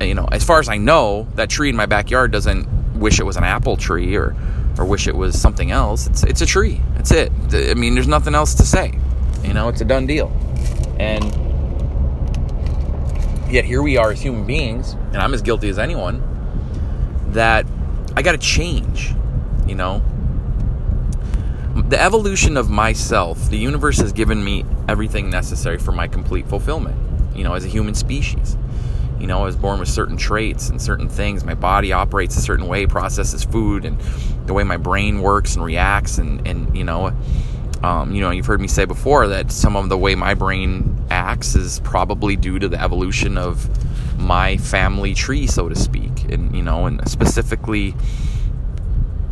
you 0.00 0.14
know, 0.14 0.26
as 0.32 0.44
far 0.44 0.60
as 0.60 0.68
I 0.68 0.78
know, 0.78 1.28
that 1.34 1.50
tree 1.50 1.68
in 1.68 1.76
my 1.76 1.86
backyard 1.86 2.30
doesn't 2.30 2.66
wish 2.98 3.18
it 3.20 3.24
was 3.24 3.36
an 3.36 3.44
apple 3.44 3.76
tree 3.76 4.16
or 4.16 4.36
or 4.78 4.84
wish 4.84 5.08
it 5.08 5.16
was 5.16 5.38
something 5.40 5.70
else. 5.70 6.06
It's 6.06 6.22
it's 6.22 6.40
a 6.40 6.46
tree. 6.46 6.80
That's 6.94 7.10
it. 7.10 7.32
I 7.52 7.74
mean, 7.74 7.94
there's 7.94 8.08
nothing 8.08 8.34
else 8.34 8.54
to 8.54 8.64
say. 8.64 8.98
You 9.44 9.52
know, 9.52 9.68
it's 9.68 9.80
a 9.80 9.84
done 9.84 10.06
deal. 10.06 10.28
And 10.98 11.24
yet 13.50 13.64
here 13.64 13.82
we 13.82 13.96
are 13.96 14.12
as 14.12 14.20
human 14.20 14.46
beings, 14.46 14.92
and 14.92 15.16
I'm 15.16 15.34
as 15.34 15.42
guilty 15.42 15.68
as 15.68 15.78
anyone 15.78 16.22
that 17.32 17.66
I 18.16 18.22
got 18.22 18.32
to 18.32 18.38
change, 18.38 19.12
you 19.66 19.74
know? 19.74 20.02
The 21.74 22.00
evolution 22.00 22.56
of 22.56 22.68
myself, 22.68 23.48
the 23.50 23.58
universe 23.58 23.98
has 23.98 24.12
given 24.12 24.42
me 24.42 24.64
everything 24.88 25.30
necessary 25.30 25.78
for 25.78 25.92
my 25.92 26.08
complete 26.08 26.46
fulfillment, 26.48 26.96
you 27.34 27.44
know, 27.44 27.54
as 27.54 27.64
a 27.64 27.68
human 27.68 27.94
species. 27.94 28.56
You 29.20 29.26
know, 29.26 29.42
I 29.42 29.44
was 29.44 29.56
born 29.56 29.78
with 29.78 29.88
certain 29.88 30.16
traits 30.16 30.70
and 30.70 30.80
certain 30.80 31.08
things. 31.08 31.44
My 31.44 31.54
body 31.54 31.92
operates 31.92 32.36
a 32.36 32.40
certain 32.40 32.66
way, 32.66 32.86
processes 32.86 33.44
food, 33.44 33.84
and 33.84 34.00
the 34.46 34.54
way 34.54 34.64
my 34.64 34.78
brain 34.78 35.20
works 35.20 35.54
and 35.54 35.64
reacts. 35.64 36.18
And, 36.18 36.46
and 36.48 36.74
you 36.76 36.84
know, 36.84 37.12
um, 37.82 38.14
you 38.14 38.20
know, 38.20 38.30
you've 38.30 38.46
heard 38.46 38.60
me 38.60 38.68
say 38.68 38.84
before 38.84 39.28
that 39.28 39.52
some 39.52 39.76
of 39.76 39.88
the 39.88 39.98
way 39.98 40.14
my 40.14 40.34
brain 40.34 40.96
acts 41.10 41.54
is 41.54 41.80
probably 41.80 42.34
due 42.36 42.58
to 42.58 42.68
the 42.68 42.80
evolution 42.80 43.38
of 43.38 43.68
my 44.18 44.56
family 44.56 45.14
tree, 45.14 45.46
so 45.46 45.68
to 45.68 45.74
speak, 45.74 46.24
and 46.30 46.54
you 46.54 46.62
know, 46.62 46.86
and 46.86 47.06
specifically, 47.08 47.94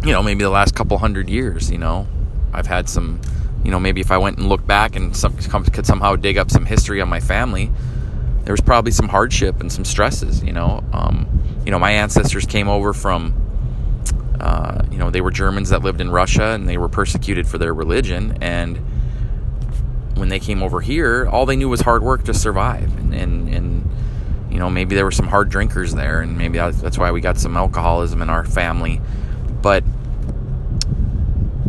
you 0.04 0.12
know, 0.12 0.22
maybe 0.22 0.44
the 0.44 0.50
last 0.50 0.74
couple 0.74 0.96
hundred 0.98 1.28
years. 1.28 1.70
You 1.70 1.78
know, 1.78 2.06
I've 2.52 2.66
had 2.66 2.88
some, 2.88 3.20
you 3.64 3.70
know, 3.70 3.80
maybe 3.80 4.00
if 4.00 4.10
I 4.10 4.18
went 4.18 4.38
and 4.38 4.48
looked 4.48 4.66
back 4.66 4.96
and 4.96 5.16
some, 5.16 5.36
could 5.36 5.86
somehow 5.86 6.16
dig 6.16 6.38
up 6.38 6.50
some 6.50 6.66
history 6.66 7.00
on 7.00 7.08
my 7.08 7.20
family, 7.20 7.70
there 8.44 8.52
was 8.52 8.60
probably 8.60 8.92
some 8.92 9.08
hardship 9.08 9.60
and 9.60 9.70
some 9.70 9.84
stresses. 9.84 10.42
You 10.42 10.52
know, 10.52 10.82
um, 10.92 11.26
you 11.64 11.70
know, 11.70 11.78
my 11.78 11.92
ancestors 11.92 12.46
came 12.46 12.68
over 12.68 12.92
from. 12.92 13.44
Uh, 14.40 14.84
you 14.92 14.98
know, 14.98 15.10
they 15.10 15.20
were 15.20 15.32
Germans 15.32 15.70
that 15.70 15.82
lived 15.82 16.00
in 16.00 16.08
Russia 16.10 16.50
and 16.50 16.68
they 16.68 16.78
were 16.78 16.88
persecuted 16.88 17.48
for 17.48 17.58
their 17.58 17.74
religion. 17.74 18.38
And 18.40 18.78
when 20.14 20.28
they 20.28 20.38
came 20.38 20.62
over 20.62 20.80
here, 20.80 21.28
all 21.28 21.44
they 21.44 21.56
knew 21.56 21.68
was 21.68 21.80
hard 21.80 22.04
work 22.04 22.22
to 22.24 22.34
survive. 22.34 22.96
And, 22.98 23.12
and, 23.12 23.48
and 23.48 23.90
you 24.50 24.58
know, 24.58 24.70
maybe 24.70 24.94
there 24.94 25.04
were 25.04 25.10
some 25.10 25.28
hard 25.28 25.50
drinkers 25.50 25.94
there, 25.94 26.20
and 26.20 26.38
maybe 26.38 26.58
that's 26.58 26.98
why 26.98 27.10
we 27.10 27.20
got 27.20 27.38
some 27.38 27.56
alcoholism 27.56 28.22
in 28.22 28.30
our 28.30 28.44
family. 28.44 29.00
But 29.60 29.84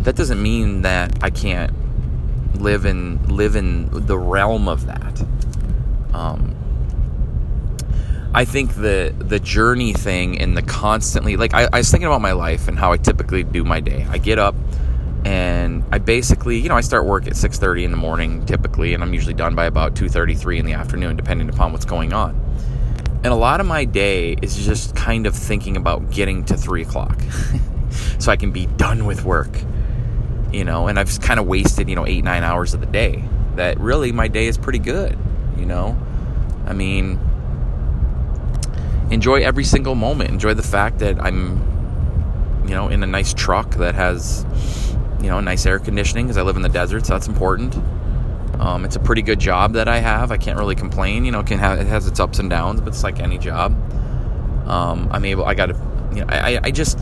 that 0.03 0.15
doesn't 0.15 0.41
mean 0.41 0.82
that 0.84 1.24
I 1.24 1.29
can't 1.29 1.74
live 2.60 2.86
in 2.86 3.25
live 3.27 3.56
in 3.56 3.89
the 4.06 4.18
realm 4.18 4.68
of 4.68 4.86
that. 4.88 5.24
Um, 6.13 6.56
I 8.34 8.46
think 8.46 8.75
the 8.75 9.13
the 9.18 9.39
journey 9.39 9.94
thing 9.94 10.39
and 10.39 10.56
the 10.56 10.62
constantly 10.62 11.36
like 11.36 11.53
I, 11.53 11.68
I 11.72 11.77
was 11.79 11.89
thinking 11.89 12.08
about 12.08 12.22
my 12.22 12.34
life 12.34 12.68
and 12.68 12.77
how 12.77 12.91
I 12.91 12.98
typically 12.98 13.44
do 13.44 13.63
my 13.63 13.79
day. 13.79 14.06
I 14.10 14.18
get 14.18 14.38
up 14.38 14.56
and 15.25 15.84
I 15.91 15.98
basically, 15.98 16.60
you 16.60 16.70
know, 16.70 16.75
I 16.75 16.82
start 16.82 17.06
work 17.06 17.27
at 17.27 17.34
6:30 17.34 17.84
in 17.84 17.91
the 17.91 17.98
morning 17.98 18.46
typically, 18.46 18.94
and 18.94 19.03
I'm 19.03 19.13
usually 19.13 19.34
done 19.34 19.56
by 19.56 19.65
about 19.65 19.96
2:33 19.96 20.60
in 20.60 20.65
the 20.65 20.74
afternoon, 20.74 21.15
depending 21.15 21.50
upon 21.50 21.72
what's 21.72 21.86
going 21.86 22.13
on. 22.13 22.39
And 23.24 23.34
a 23.34 23.36
lot 23.36 23.60
of 23.60 23.65
my 23.65 23.84
day 23.84 24.38
is 24.41 24.65
just 24.65 24.96
kind 24.96 25.27
of 25.27 25.36
thinking 25.36 25.75
about 25.75 26.10
getting 26.10 26.46
to 26.46 26.56
three 26.56 26.84
o'clock, 26.84 27.20
so 28.20 28.32
I 28.32 28.38
can 28.38 28.51
be 28.51 28.68
done 28.77 29.06
with 29.06 29.25
work, 29.25 29.50
you 30.51 30.63
know. 30.63 30.88
And 30.88 31.00
I've 31.00 31.20
kind 31.22 31.39
of 31.39 31.48
wasted, 31.48 31.89
you 31.89 31.96
know, 31.96 32.06
eight 32.06 32.24
nine 32.24 32.44
hours 32.44 32.74
of 32.74 32.82
the 32.82 32.88
day. 32.88 33.24
That 33.56 33.79
really, 33.79 34.12
my 34.12 34.27
day 34.27 34.48
is 34.48 34.58
pretty 34.58 34.79
good, 34.79 35.18
you 35.58 35.65
know. 35.65 35.98
I 36.65 36.74
mean, 36.74 37.20
enjoy 39.12 39.41
every 39.41 39.63
single 39.63 39.96
moment. 39.96 40.29
Enjoy 40.29 40.53
the 40.53 40.63
fact 40.63 41.00
that 41.00 41.20
I'm, 41.22 42.63
you 42.65 42.75
know, 42.75 42.89
in 42.89 43.03
a 43.03 43.08
nice 43.08 43.34
truck 43.34 43.75
that 43.75 43.96
has 43.96 44.46
you 45.22 45.27
know, 45.27 45.39
nice 45.39 45.65
air 45.65 45.79
conditioning 45.79 46.25
because 46.25 46.38
I 46.38 46.44
live 46.44 46.56
in 46.56 46.62
the 46.62 46.70
desert, 46.70 47.06
so 47.06 47.13
that's 47.13 47.27
important. 47.27 47.75
Um, 48.60 48.86
it's 48.86 48.96
a 48.96 49.00
pretty 49.00 49.22
good 49.22 49.39
job 49.39 49.74
that 49.74 49.88
I 49.88 50.00
have. 50.00 50.32
I 50.32 50.38
can't 50.38 50.58
really 50.58 50.75
complain. 50.75 51.25
You 51.25 51.32
know, 51.32 51.39
it 51.41 51.48
can 51.48 51.60
have 51.60 51.79
it 51.79 51.88
has 51.88 52.08
its 52.08 52.20
ups 52.20 52.39
and 52.39 52.50
downs, 52.50 52.82
but 52.82 52.89
it's 52.89 53.03
like 53.03 53.20
any 53.20 53.38
job. 53.38 53.74
Um, 54.68 55.10
I'm 55.12 55.25
able. 55.25 55.46
I 55.46 55.53
got 55.53 55.68
to. 55.68 55.75
You 56.13 56.22
know, 56.22 56.27
I, 56.29 56.60
I 56.63 56.72
just 56.72 57.00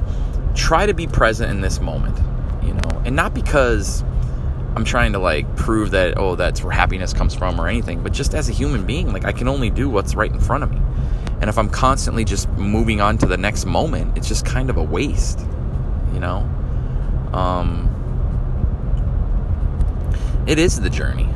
try 0.56 0.86
to 0.86 0.94
be 0.94 1.08
present 1.08 1.50
in 1.52 1.62
this 1.62 1.80
moment. 1.80 2.18
You 2.64 2.74
know, 2.74 2.97
and 3.08 3.16
not 3.16 3.34
because 3.34 4.04
I'm 4.76 4.84
trying 4.84 5.14
to 5.14 5.20
like 5.20 5.56
prove 5.56 5.92
that 5.92 6.18
oh 6.18 6.36
that's 6.36 6.62
where 6.62 6.74
happiness 6.74 7.14
comes 7.14 7.34
from 7.34 7.60
or 7.60 7.68
anything, 7.68 8.04
but 8.04 8.12
just 8.12 8.36
as 8.36 8.50
a 8.50 8.52
human 8.52 8.86
being, 8.86 9.12
like 9.14 9.26
I 9.26 9.32
can 9.32 9.48
only 9.48 9.70
do 9.70 9.90
what's 9.90 10.14
right 10.14 10.30
in 10.30 10.40
front 10.40 10.64
of 10.64 10.72
me. 10.72 10.82
And 11.40 11.50
if 11.50 11.58
I'm 11.58 11.70
constantly 11.70 12.26
just 12.26 12.50
moving 12.50 13.00
on 13.00 13.18
to 13.20 13.26
the 13.26 13.38
next 13.38 13.66
moment, 13.66 14.18
it's 14.18 14.28
just 14.28 14.46
kind 14.46 14.70
of 14.70 14.78
a 14.78 14.84
waste. 14.84 15.40
You 16.14 16.20
know. 16.20 16.40
Um, 17.32 17.94
it 20.46 20.60
is 20.60 20.80
the 20.80 20.90
journey. 20.90 21.30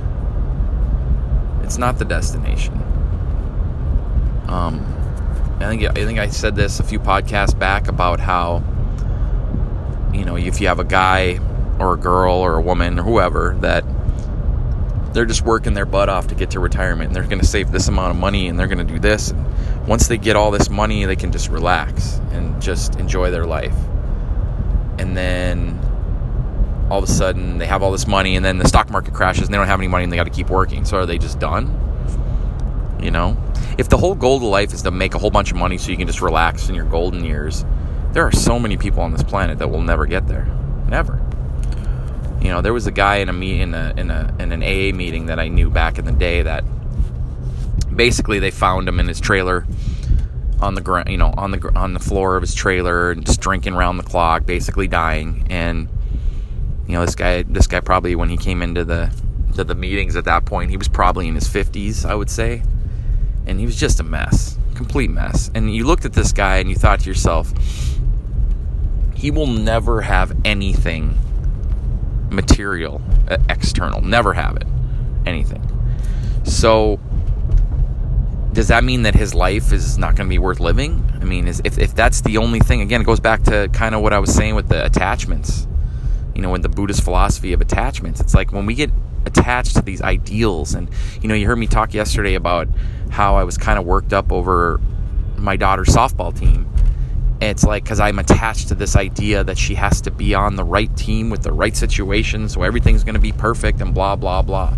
It's 1.63 1.78
not 1.78 2.00
the 2.00 2.06
destination. 2.06 2.74
Um, 4.48 4.86
I 5.62 5.70
think 5.70 5.84
I 5.84 6.06
think 6.06 6.20
I 6.20 6.28
said 6.28 6.56
this 6.56 6.82
a 6.82 6.84
few 6.84 7.00
podcasts 7.00 7.58
back 7.58 7.88
about 7.88 8.20
how 8.20 8.62
you 10.13 10.25
know 10.25 10.36
if 10.36 10.60
you 10.60 10.68
have 10.68 10.80
a 10.80 10.84
guy 10.84 11.40
or 11.82 11.94
a 11.94 11.98
girl 11.98 12.36
or 12.36 12.56
a 12.56 12.62
woman 12.62 13.00
or 13.00 13.04
whoever 13.04 13.58
that 13.60 13.84
they're 15.14 15.26
just 15.26 15.42
working 15.42 15.74
their 15.74 15.86
butt 15.86 16.08
off 16.08 16.28
to 16.28 16.36
get 16.36 16.52
to 16.52 16.60
retirement 16.60 17.08
and 17.08 17.16
they're 17.16 17.24
going 17.24 17.40
to 17.40 17.46
save 17.46 17.72
this 17.72 17.88
amount 17.88 18.12
of 18.12 18.18
money 18.18 18.48
and 18.48 18.58
they're 18.58 18.68
going 18.68 18.86
to 18.86 18.94
do 18.94 19.00
this 19.00 19.32
and 19.32 19.88
once 19.88 20.08
they 20.08 20.18
get 20.18 20.36
all 20.36 20.52
this 20.52 20.70
money 20.70 21.04
they 21.06 21.16
can 21.16 21.32
just 21.32 21.50
relax 21.50 22.20
and 22.32 22.62
just 22.62 22.96
enjoy 22.96 23.30
their 23.30 23.46
life 23.46 23.76
and 24.98 25.18
then 25.18 25.80
all 26.92 26.98
of 26.98 27.06
a 27.06 27.12
sudden 27.12 27.58
they 27.58 27.66
have 27.66 27.82
all 27.82 27.92
this 27.92 28.06
money 28.06 28.36
and 28.36 28.46
then 28.46 28.58
the 28.58 28.68
stock 28.68 28.90
market 28.90 29.14
crashes 29.14 29.46
and 29.46 29.54
they 29.54 29.58
don't 29.58 29.68
have 29.68 29.80
any 29.80 29.88
money 29.88 30.04
and 30.04 30.12
they 30.12 30.18
got 30.18 30.26
to 30.26 30.30
keep 30.30 30.50
working. 30.50 30.84
So 30.84 30.98
are 30.98 31.06
they 31.06 31.18
just 31.18 31.40
done? 31.40 31.78
You 33.02 33.12
know? 33.12 33.42
If 33.78 33.88
the 33.88 33.98
whole 33.98 34.14
goal 34.14 34.38
of 34.38 34.44
life 34.44 34.74
is 34.74 34.82
to 34.82 34.92
make 34.92 35.16
a 35.16 35.18
whole 35.18 35.32
bunch 35.32 35.52
of 35.52 35.58
money 35.58 35.78
so 35.78 35.90
you 35.90 35.98
can 35.98 36.06
just 36.06 36.22
relax 36.22 36.68
in 36.68 36.76
your 36.76 36.86
golden 36.86 37.24
years, 37.24 37.66
there 38.12 38.28
are 38.28 38.32
so 38.32 38.60
many 38.60 38.76
people 38.76 39.02
on 39.02 39.14
this 39.14 39.24
planet 39.24 39.58
that 39.60 39.70
will 39.70 39.82
never 39.82 40.06
get 40.06 40.28
there. 40.28 40.46
Never. 40.90 41.26
You 42.41 42.50
know, 42.50 42.62
there 42.62 42.74
was 42.74 42.88
a 42.88 42.91
guy 42.91 43.17
in 43.17 43.29
a 43.29 43.33
meet 43.33 43.62
in 43.62 43.74
a 43.74 43.93
in 43.98 44.10
a 44.10 44.36
in 44.39 44.51
an 44.51 44.63
AA 44.63 44.95
meeting 44.95 45.27
that 45.27 45.39
I 45.39 45.48
knew 45.48 45.69
back 45.69 46.00
in 46.00 46.05
the 46.05 46.12
day 46.12 46.41
that 46.41 46.63
basically 47.95 48.39
they 48.39 48.51
found 48.51 48.88
him 48.88 49.00
in 49.00 49.07
his 49.07 49.19
trailer 49.19 49.65
on 50.60 50.75
the 50.75 50.81
ground, 50.81 51.10
you 51.10 51.17
know, 51.17 51.33
on 51.38 51.51
the 51.51 51.71
on 51.75 51.93
the 51.93 52.00
floor 52.00 52.36
of 52.36 52.41
his 52.41 52.53
trailer, 52.53 53.12
and 53.12 53.25
just 53.25 53.41
drinking 53.41 53.74
around 53.74 53.98
the 53.98 54.03
clock, 54.03 54.45
basically 54.45 54.88
dying, 54.88 55.45
and 55.50 55.88
you 56.88 56.93
know, 56.93 57.05
this 57.05 57.15
guy, 57.15 57.43
this 57.43 57.67
guy 57.67 57.79
probably 57.79 58.15
when 58.15 58.29
he 58.29 58.38
came 58.38 58.62
into 58.62 58.83
the 58.83 59.12
to 59.55 59.63
the 59.63 59.75
meetings 59.75 60.15
at 60.15 60.25
that 60.25 60.45
point, 60.45 60.69
he 60.69 60.77
was 60.77 60.88
probably 60.88 61.27
in 61.27 61.36
his 61.36 61.48
50s, 61.48 62.05
I 62.05 62.15
would 62.15 62.29
say, 62.29 62.63
and 63.45 63.60
he 63.60 63.65
was 63.65 63.75
just 63.75 64.00
a 64.00 64.03
mess, 64.03 64.57
complete 64.75 65.10
mess. 65.10 65.51
And 65.53 65.74
you 65.74 65.86
looked 65.86 66.05
at 66.05 66.13
this 66.13 66.31
guy 66.31 66.57
and 66.57 66.69
you 66.69 66.75
thought 66.75 67.01
to 67.01 67.10
yourself, 67.10 67.51
he 69.13 69.29
will 69.29 69.48
never 69.48 70.01
have 70.01 70.36
anything 70.45 71.17
material, 72.32 73.02
uh, 73.30 73.38
external, 73.50 74.02
never 74.02 74.34
have 74.34 74.56
it, 74.56 74.68
anything. 75.26 75.62
So 76.44 77.00
does 78.54 78.68
that 78.70 78.84
mean 78.84 79.04
that 79.04 79.16
his 79.16 79.34
life 79.34 79.72
is 79.72 79.98
not 79.98 80.16
going 80.16 80.28
to 80.28 80.34
be 80.34 80.40
worth 80.40 80.60
living? 80.60 81.08
I 81.22 81.26
mean, 81.26 81.48
is, 81.48 81.62
if, 81.64 81.78
if 81.78 81.96
that's 81.96 82.22
the 82.22 82.38
only 82.38 82.60
thing, 82.60 82.82
again, 82.82 83.02
it 83.02 83.06
goes 83.06 83.20
back 83.20 83.44
to 83.44 83.70
kind 83.74 83.96
of 83.96 84.02
what 84.02 84.14
I 84.14 84.20
was 84.20 84.34
saying 84.34 84.56
with 84.56 84.68
the 84.70 84.86
attachments 84.86 85.68
you 86.36 86.42
know, 86.42 86.56
in 86.56 86.62
the 86.62 86.70
Buddhist 86.70 87.04
philosophy 87.04 87.54
of 87.54 87.62
attachments. 87.62 88.20
It's 88.20 88.34
like 88.34 88.52
when 88.52 88.66
we 88.66 88.74
get 88.74 88.90
attached 89.26 89.76
to 89.76 89.82
these 89.82 90.02
ideals, 90.02 90.74
and 90.74 90.90
you 91.22 91.30
know, 91.30 91.36
you 91.36 91.48
heard 91.48 91.58
me 91.58 91.68
talk 91.68 91.94
yesterday 91.94 92.36
about 92.36 92.68
how 93.10 93.36
I 93.36 93.44
was 93.44 93.58
kind 93.58 93.78
of 93.78 93.86
worked 93.86 94.14
up 94.14 94.32
over 94.32 94.80
my 95.38 95.56
daughter's 95.56 95.90
softball 95.90 96.38
team. 96.38 96.71
It's 97.50 97.63
like 97.63 97.83
because 97.83 98.00
I'm 98.00 98.19
attached 98.19 98.67
to 98.67 98.75
this 98.75 98.95
idea 98.95 99.43
that 99.43 99.57
she 99.57 99.74
has 99.75 100.01
to 100.01 100.12
be 100.12 100.36
on 100.36 100.55
the 100.55 100.63
right 100.63 100.95
team 100.95 101.29
with 101.29 101.41
the 101.41 101.51
right 101.51 101.75
situation, 101.75 102.48
so 102.50 102.62
everything's 102.63 103.03
going 103.03 103.15
to 103.15 103.21
be 103.21 103.31
perfect 103.31 103.81
and 103.81 103.93
blah 103.93 104.15
blah 104.15 104.41
blah. 104.41 104.75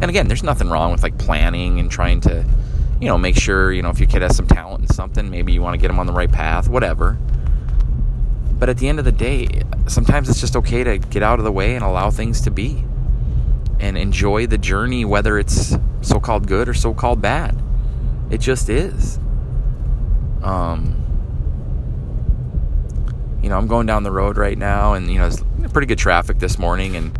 And 0.00 0.10
again, 0.10 0.28
there's 0.28 0.42
nothing 0.42 0.68
wrong 0.68 0.92
with 0.92 1.02
like 1.02 1.18
planning 1.18 1.78
and 1.78 1.90
trying 1.90 2.20
to, 2.22 2.44
you 3.00 3.08
know, 3.08 3.18
make 3.18 3.36
sure 3.36 3.72
you 3.72 3.82
know 3.82 3.90
if 3.90 4.00
your 4.00 4.08
kid 4.08 4.22
has 4.22 4.36
some 4.36 4.46
talent 4.46 4.82
in 4.82 4.88
something, 4.88 5.30
maybe 5.30 5.52
you 5.52 5.60
want 5.60 5.74
to 5.74 5.78
get 5.78 5.88
them 5.88 5.98
on 5.98 6.06
the 6.06 6.12
right 6.12 6.32
path, 6.32 6.68
whatever. 6.68 7.18
But 8.58 8.68
at 8.68 8.78
the 8.78 8.88
end 8.88 8.98
of 8.98 9.04
the 9.04 9.12
day, 9.12 9.62
sometimes 9.86 10.30
it's 10.30 10.40
just 10.40 10.56
okay 10.56 10.84
to 10.84 10.98
get 10.98 11.22
out 11.22 11.38
of 11.38 11.44
the 11.44 11.52
way 11.52 11.74
and 11.74 11.84
allow 11.84 12.10
things 12.10 12.40
to 12.42 12.50
be 12.50 12.82
and 13.78 13.98
enjoy 13.98 14.46
the 14.46 14.56
journey, 14.56 15.04
whether 15.04 15.38
it's 15.38 15.76
so 16.00 16.18
called 16.18 16.46
good 16.46 16.68
or 16.68 16.74
so 16.74 16.94
called 16.94 17.20
bad. 17.20 17.60
It 18.30 18.38
just 18.38 18.70
is. 18.70 19.18
Um, 20.42 21.03
you 23.44 23.50
know, 23.50 23.58
I'm 23.58 23.66
going 23.66 23.84
down 23.84 24.04
the 24.04 24.10
road 24.10 24.38
right 24.38 24.56
now, 24.56 24.94
and 24.94 25.10
you 25.10 25.18
know, 25.18 25.26
it's 25.26 25.42
pretty 25.70 25.86
good 25.86 25.98
traffic 25.98 26.38
this 26.38 26.58
morning, 26.58 26.96
and 26.96 27.18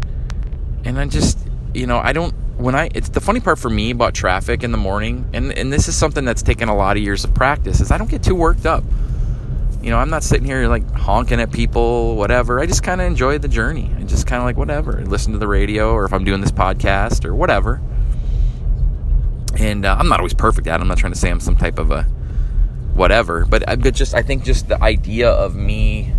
and 0.82 0.98
I 0.98 1.04
just, 1.04 1.38
you 1.74 1.86
know, 1.86 1.98
I 1.98 2.14
don't 2.14 2.32
when 2.56 2.74
I 2.74 2.88
it's 2.94 3.10
the 3.10 3.20
funny 3.20 3.40
part 3.40 3.58
for 3.58 3.68
me 3.68 3.90
about 3.90 4.14
traffic 4.14 4.62
in 4.62 4.72
the 4.72 4.78
morning, 4.78 5.28
and 5.34 5.52
and 5.52 5.70
this 5.70 5.86
is 5.86 5.94
something 5.94 6.24
that's 6.24 6.40
taken 6.40 6.70
a 6.70 6.74
lot 6.74 6.96
of 6.96 7.02
years 7.02 7.24
of 7.24 7.34
practice, 7.34 7.82
is 7.82 7.90
I 7.90 7.98
don't 7.98 8.08
get 8.08 8.22
too 8.22 8.34
worked 8.34 8.64
up. 8.64 8.82
You 9.82 9.90
know, 9.90 9.98
I'm 9.98 10.08
not 10.08 10.22
sitting 10.22 10.46
here 10.46 10.66
like 10.66 10.90
honking 10.92 11.42
at 11.42 11.52
people, 11.52 12.16
whatever. 12.16 12.58
I 12.58 12.64
just 12.64 12.82
kind 12.82 13.02
of 13.02 13.06
enjoy 13.06 13.36
the 13.36 13.48
journey. 13.48 13.90
and 13.94 14.08
just 14.08 14.26
kind 14.26 14.40
of 14.40 14.46
like 14.46 14.56
whatever. 14.56 14.98
I 14.98 15.02
listen 15.02 15.34
to 15.34 15.38
the 15.38 15.46
radio, 15.46 15.92
or 15.92 16.06
if 16.06 16.14
I'm 16.14 16.24
doing 16.24 16.40
this 16.40 16.52
podcast, 16.52 17.26
or 17.26 17.34
whatever. 17.34 17.82
And 19.58 19.84
uh, 19.84 19.94
I'm 19.98 20.08
not 20.08 20.20
always 20.20 20.32
perfect 20.32 20.68
at 20.68 20.80
it. 20.80 20.82
I'm 20.82 20.88
not 20.88 20.96
trying 20.96 21.12
to 21.12 21.18
say 21.18 21.28
I'm 21.28 21.38
some 21.38 21.56
type 21.56 21.78
of 21.78 21.90
a 21.90 22.06
whatever, 22.94 23.44
but 23.44 23.68
uh, 23.68 23.76
but 23.76 23.94
just 23.94 24.14
I 24.14 24.22
think 24.22 24.44
just 24.44 24.68
the 24.68 24.82
idea 24.82 25.30
of 25.30 25.54
me 25.54 26.12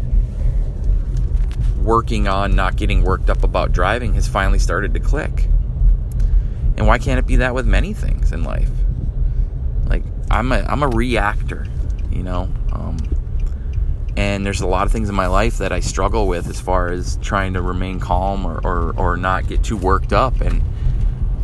working 1.82 2.28
on 2.28 2.56
not 2.56 2.76
getting 2.76 3.04
worked 3.04 3.30
up 3.30 3.44
about 3.44 3.72
driving 3.72 4.14
has 4.16 4.28
finally 4.28 4.60
started 4.60 4.94
to 4.94 5.00
click. 5.00 5.48
And 6.78 6.88
why 6.88 6.98
can't 6.98 7.20
it 7.20 7.28
be 7.28 7.38
that 7.38 7.54
with 7.54 7.66
many 7.66 7.94
things 7.94 8.32
in 8.32 8.44
life? 8.44 8.70
Like 9.86 10.04
I'm 10.30 10.52
a 10.52 10.66
I'm 10.68 10.84
a 10.84 10.90
reactor, 10.90 11.68
you 12.12 12.24
know. 12.24 12.50
Um, 12.72 12.98
and 14.18 14.46
there's 14.46 14.62
a 14.62 14.68
lot 14.68 14.86
of 14.86 14.92
things 14.92 15.10
in 15.10 15.16
my 15.16 15.28
life 15.28 15.58
that 15.58 15.72
I 15.72 15.80
struggle 15.80 16.28
with 16.28 16.48
as 16.48 16.60
far 16.60 16.90
as 16.90 17.18
trying 17.18 17.54
to 17.54 17.62
remain 17.62 18.00
calm 18.00 18.46
or, 18.46 18.60
or, 18.64 18.98
or 18.98 19.18
not 19.18 19.48
get 19.48 19.62
too 19.64 19.76
worked 19.76 20.14
up 20.14 20.40
and 20.40 20.62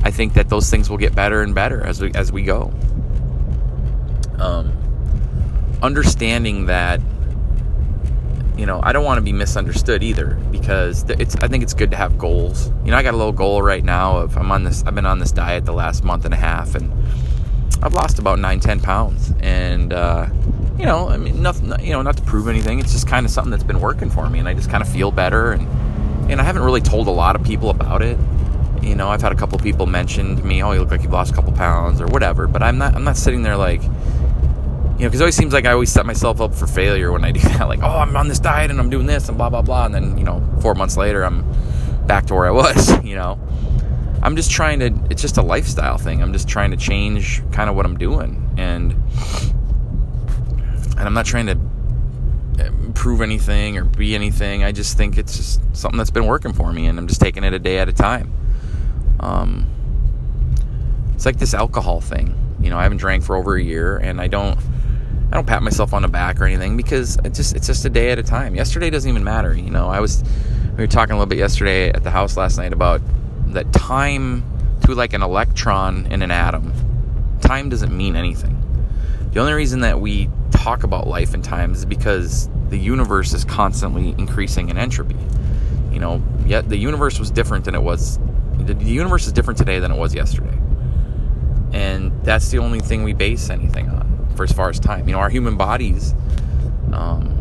I 0.03 0.11
think 0.11 0.33
that 0.33 0.49
those 0.49 0.69
things 0.69 0.89
will 0.89 0.97
get 0.97 1.13
better 1.13 1.43
and 1.43 1.53
better 1.53 1.85
as 1.85 2.01
we 2.01 2.11
as 2.13 2.31
we 2.31 2.43
go. 2.43 2.73
Um, 4.39 4.75
understanding 5.81 6.65
that 6.67 7.01
you 8.57 8.65
know 8.65 8.79
I 8.83 8.93
don't 8.93 9.05
want 9.05 9.17
to 9.17 9.21
be 9.21 9.33
misunderstood 9.33 10.03
either 10.03 10.35
because 10.51 11.03
it's 11.09 11.35
I 11.37 11.47
think 11.47 11.63
it's 11.63 11.73
good 11.73 11.91
to 11.91 11.97
have 11.97 12.17
goals. 12.17 12.71
You 12.85 12.91
know 12.91 12.97
I 12.97 13.03
got 13.03 13.13
a 13.13 13.17
little 13.17 13.31
goal 13.31 13.61
right 13.61 13.83
now 13.83 14.17
of 14.17 14.37
I'm 14.37 14.51
on 14.51 14.63
this 14.63 14.83
I've 14.85 14.95
been 14.95 15.05
on 15.05 15.19
this 15.19 15.31
diet 15.31 15.65
the 15.65 15.73
last 15.73 16.03
month 16.03 16.25
and 16.25 16.33
a 16.33 16.37
half 16.37 16.75
and 16.75 16.91
I've 17.83 17.93
lost 17.93 18.19
about 18.19 18.39
nine 18.39 18.59
ten 18.59 18.79
pounds 18.79 19.33
and 19.39 19.93
uh, 19.93 20.27
you 20.77 20.85
know 20.85 21.09
I 21.09 21.17
mean 21.17 21.41
nothing 21.41 21.73
you 21.83 21.93
know 21.93 22.01
not 22.01 22.17
to 22.17 22.23
prove 22.23 22.47
anything 22.47 22.79
it's 22.79 22.91
just 22.91 23.07
kind 23.07 23.25
of 23.25 23.31
something 23.31 23.51
that's 23.51 23.63
been 23.63 23.79
working 23.79 24.09
for 24.09 24.29
me 24.29 24.39
and 24.39 24.47
I 24.47 24.53
just 24.53 24.69
kind 24.69 24.83
of 24.83 24.89
feel 24.89 25.11
better 25.11 25.53
and 25.53 25.67
and 26.31 26.39
I 26.39 26.43
haven't 26.43 26.63
really 26.63 26.81
told 26.81 27.07
a 27.07 27.11
lot 27.11 27.35
of 27.35 27.43
people 27.43 27.69
about 27.69 28.01
it 28.01 28.17
you 28.81 28.95
know, 28.95 29.09
I've 29.09 29.21
had 29.21 29.31
a 29.31 29.35
couple 29.35 29.57
people 29.59 29.85
mention 29.85 30.35
to 30.35 30.43
me, 30.43 30.63
"Oh, 30.63 30.71
you 30.71 30.79
look 30.79 30.91
like 30.91 31.03
you've 31.03 31.11
lost 31.11 31.31
a 31.31 31.35
couple 31.35 31.53
pounds" 31.53 32.01
or 32.01 32.07
whatever. 32.07 32.47
But 32.47 32.63
I'm 32.63 32.77
not. 32.77 32.95
I'm 32.95 33.03
not 33.03 33.15
sitting 33.15 33.43
there 33.43 33.55
like, 33.55 33.81
you 35.01 35.07
know, 35.07 35.09
because 35.09 35.21
it 35.21 35.23
always 35.23 35.35
seems 35.35 35.51
like 35.51 35.65
I 35.65 35.71
always 35.71 35.91
set 35.91 36.05
myself 36.05 36.41
up 36.41 36.53
for 36.53 36.67
failure 36.67 37.11
when 37.11 37.25
I 37.25 37.31
do 37.31 37.39
that. 37.39 37.61
Like, 37.71 37.81
oh, 37.81 37.97
I'm 37.97 38.15
on 38.15 38.27
this 38.27 38.39
diet 38.39 38.69
and 38.69 38.79
I'm 38.79 38.91
doing 38.91 39.07
this 39.07 39.29
and 39.29 39.37
blah 39.37 39.49
blah 39.49 39.63
blah, 39.63 39.85
and 39.85 39.95
then 39.95 40.15
you 40.15 40.23
know, 40.23 40.47
four 40.61 40.75
months 40.75 40.95
later, 40.95 41.23
I'm 41.23 41.43
back 42.05 42.27
to 42.27 42.35
where 42.35 42.45
I 42.45 42.51
was. 42.63 43.03
You 43.03 43.15
know, 43.15 43.39
I'm 44.21 44.35
just 44.35 44.51
trying 44.51 44.79
to. 44.81 44.93
It's 45.09 45.23
just 45.23 45.37
a 45.37 45.41
lifestyle 45.41 45.97
thing. 45.97 46.21
I'm 46.21 46.33
just 46.33 46.47
trying 46.47 46.69
to 46.69 46.77
change 46.77 47.41
kind 47.51 47.67
of 47.67 47.75
what 47.75 47.85
I'm 47.85 47.97
doing, 47.97 48.47
and 48.57 48.91
and 48.91 50.99
I'm 50.99 51.15
not 51.15 51.25
trying 51.25 51.47
to 51.47 51.57
prove 52.93 53.21
anything 53.21 53.77
or 53.77 53.85
be 53.85 54.13
anything. 54.13 54.63
I 54.63 54.71
just 54.71 54.97
think 54.97 55.17
it's 55.17 55.35
just 55.35 55.61
something 55.75 55.97
that's 55.97 56.11
been 56.11 56.27
working 56.27 56.53
for 56.53 56.71
me, 56.71 56.85
and 56.85 56.99
I'm 56.99 57.07
just 57.07 57.21
taking 57.21 57.43
it 57.43 57.53
a 57.53 57.59
day 57.59 57.79
at 57.79 57.89
a 57.89 57.93
time. 57.93 58.31
Um, 59.19 59.67
it's 61.15 61.25
like 61.25 61.39
this 61.39 61.55
alcohol 61.55 62.01
thing. 62.01 62.35
You 62.59 62.69
know, 62.69 62.77
I 62.77 62.83
haven't 62.83 62.99
drank 62.99 63.23
for 63.23 63.35
over 63.35 63.55
a 63.55 63.63
year, 63.63 63.97
and 63.97 64.21
I 64.21 64.27
don't. 64.27 64.59
I 65.31 65.35
don't 65.35 65.47
pat 65.47 65.63
myself 65.63 65.93
on 65.93 66.01
the 66.01 66.09
back 66.09 66.41
or 66.41 66.45
anything 66.45 66.75
because 66.75 67.17
it's 67.23 67.37
just 67.37 67.55
it's 67.55 67.65
just 67.65 67.85
a 67.85 67.89
day 67.89 68.11
at 68.11 68.19
a 68.19 68.23
time. 68.23 68.53
Yesterday 68.53 68.89
doesn't 68.89 69.09
even 69.09 69.23
matter. 69.23 69.55
You 69.55 69.69
know, 69.69 69.87
I 69.87 70.01
was 70.01 70.23
we 70.71 70.83
were 70.83 70.87
talking 70.87 71.13
a 71.13 71.15
little 71.15 71.29
bit 71.29 71.37
yesterday 71.37 71.89
at 71.89 72.03
the 72.03 72.11
house 72.11 72.35
last 72.35 72.57
night 72.57 72.73
about 72.73 73.01
that 73.47 73.71
time 73.71 74.43
to 74.83 74.93
like 74.93 75.13
an 75.13 75.23
electron 75.23 76.05
in 76.07 76.21
an 76.21 76.31
atom. 76.31 76.73
Time 77.39 77.69
doesn't 77.69 77.95
mean 77.95 78.17
anything. 78.17 78.57
The 79.31 79.39
only 79.39 79.53
reason 79.53 79.79
that 79.81 80.01
we 80.01 80.29
talk 80.51 80.83
about 80.83 81.07
life 81.07 81.33
and 81.33 81.41
time 81.41 81.71
is 81.71 81.85
because 81.85 82.49
the 82.67 82.77
universe 82.77 83.33
is 83.33 83.45
constantly 83.45 84.09
increasing 84.09 84.67
in 84.67 84.77
entropy. 84.77 85.15
You 85.93 85.99
know, 85.99 86.21
yet 86.45 86.67
the 86.67 86.77
universe 86.77 87.19
was 87.19 87.31
different 87.31 87.63
than 87.63 87.75
it 87.75 87.83
was 87.83 88.19
the 88.57 88.75
universe 88.85 89.27
is 89.27 89.31
different 89.31 89.57
today 89.57 89.79
than 89.79 89.93
it 89.93 89.97
was 89.97 90.13
yesterday. 90.13 90.57
And 91.71 92.11
that's 92.25 92.51
the 92.51 92.59
only 92.59 92.81
thing 92.81 93.03
we 93.03 93.13
base 93.13 93.49
anything 93.49 93.89
on 93.89 94.10
for 94.41 94.43
as 94.43 94.51
far 94.51 94.69
as 94.69 94.79
time. 94.79 95.07
You 95.07 95.13
know, 95.13 95.19
our 95.19 95.29
human 95.29 95.55
bodies, 95.55 96.13
um, 96.93 97.37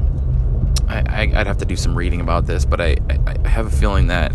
I, 0.88 1.32
would 1.34 1.46
have 1.46 1.58
to 1.58 1.64
do 1.64 1.76
some 1.76 1.96
reading 1.96 2.20
about 2.20 2.46
this, 2.46 2.64
but 2.64 2.80
I, 2.80 2.96
I, 3.08 3.36
I 3.44 3.48
have 3.48 3.66
a 3.66 3.70
feeling 3.70 4.08
that 4.08 4.32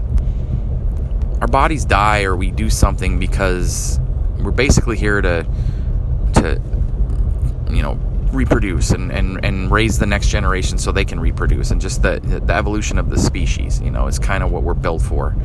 our 1.42 1.48
bodies 1.48 1.86
die 1.86 2.24
or 2.24 2.36
we 2.36 2.50
do 2.50 2.70
something 2.70 3.20
because 3.20 4.00
we're 4.40 4.52
basically 4.52 4.98
here 4.98 5.22
to 5.22 5.46
to 6.36 6.62
you 7.70 7.82
know 7.82 8.00
reproduce 8.32 8.92
and, 8.92 9.12
and, 9.12 9.46
and 9.46 9.72
raise 9.72 9.98
the 10.00 10.06
next 10.06 10.28
generation 10.28 10.78
so 10.78 10.92
they 10.92 11.06
can 11.06 11.20
reproduce 11.20 11.72
and 11.72 11.80
just 11.80 12.02
the, 12.02 12.20
the 12.22 12.54
evolution 12.54 12.98
of 12.98 13.10
the 13.10 13.18
species 13.18 13.80
you 13.82 13.92
know 13.92 14.08
is 14.08 14.20
kind 14.20 14.44
of 14.44 14.52
what 14.52 14.64
we're 14.64 14.74
built 14.74 15.02
for 15.02 15.36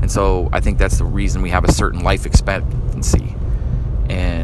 and 0.00 0.10
so 0.10 0.48
i 0.52 0.60
think 0.60 0.78
that's 0.78 0.96
the 0.96 1.04
reason 1.04 1.42
we 1.42 1.50
have 1.50 1.64
a 1.64 1.72
certain 1.72 2.00
life 2.00 2.24
expectancy 2.24 2.87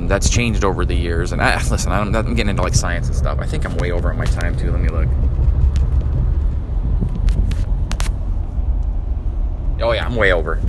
and 0.05 0.11
that's 0.11 0.29
changed 0.29 0.65
over 0.65 0.85
the 0.85 0.95
years. 0.95 1.33
And 1.33 1.41
I, 1.41 1.57
listen 1.71 1.91
I'm, 1.91 2.15
I'm 2.15 2.35
getting 2.35 2.51
into 2.51 2.63
like 2.63 2.75
science 2.75 3.07
and 3.07 3.17
stuff. 3.17 3.39
I 3.39 3.47
think 3.47 3.65
i'm 3.65 3.75
way 3.79 3.91
over 3.91 4.11
on 4.11 4.19
my 4.19 4.27
time 4.27 4.55
too. 4.55 4.71
Let 4.71 4.81
me 4.81 4.89
look. 4.91 5.09
Oh 9.81 9.93
yeah 9.93 10.05
i'm 10.05 10.15
way 10.15 10.33
over. 10.33 10.61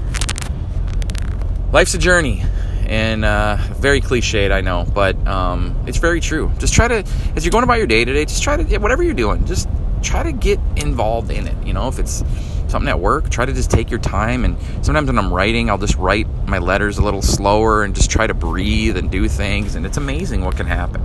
Life's 1.74 1.94
a 1.94 1.98
journey. 1.98 2.44
And 2.88 3.26
uh, 3.26 3.58
very 3.74 4.00
cliched, 4.00 4.52
I 4.52 4.62
know, 4.62 4.86
but 4.94 5.18
um, 5.28 5.76
it's 5.88 5.98
very 5.98 6.22
true. 6.22 6.52
Just 6.60 6.74
try 6.74 6.88
to, 6.88 7.04
as 7.36 7.44
you're 7.44 7.52
going 7.52 7.64
about 7.64 7.80
your 7.80 7.88
day 7.88 8.06
today, 8.06 8.26
just 8.26 8.44
try 8.44 8.62
to, 8.62 8.78
whatever 8.78 9.02
you're 9.02 9.16
doing, 9.16 9.44
just 9.48 9.68
try 10.04 10.22
to 10.22 10.32
get 10.32 10.60
involved 10.76 11.32
in 11.32 11.48
it. 11.48 11.66
You 11.66 11.74
know, 11.74 11.88
if 11.88 11.98
it's 11.98 12.24
something 12.68 12.88
at 12.88 13.00
work, 13.00 13.32
try 13.32 13.44
to 13.44 13.54
just 13.54 13.72
take 13.72 13.90
your 13.90 14.00
time. 14.00 14.46
And 14.46 14.56
sometimes 14.86 15.08
when 15.08 15.18
I'm 15.18 15.34
writing, 15.34 15.72
I'll 15.72 15.80
just 15.80 15.96
write 15.96 16.28
my 16.48 16.60
letters 16.60 16.98
a 16.98 17.02
little 17.02 17.22
slower 17.22 17.84
and 17.84 17.96
just 17.96 18.10
try 18.10 18.28
to 18.28 18.34
breathe 18.34 18.98
and 18.98 19.10
do 19.12 19.28
things. 19.28 19.76
And 19.76 19.86
it's 19.86 19.98
amazing 19.98 20.44
what 20.44 20.56
can 20.56 20.68
happen 20.68 21.02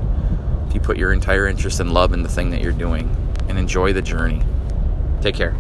if 0.69 0.75
you 0.75 0.81
put 0.81 0.97
your 0.97 1.13
entire 1.13 1.47
interest 1.47 1.81
and 1.81 1.93
love 1.93 2.13
in 2.13 2.23
the 2.23 2.29
thing 2.29 2.51
that 2.51 2.61
you're 2.61 2.73
doing 2.73 3.15
and 3.49 3.59
enjoy 3.59 3.93
the 3.93 4.03
journey. 4.03 4.43
Take 5.21 5.35
care. 5.35 5.57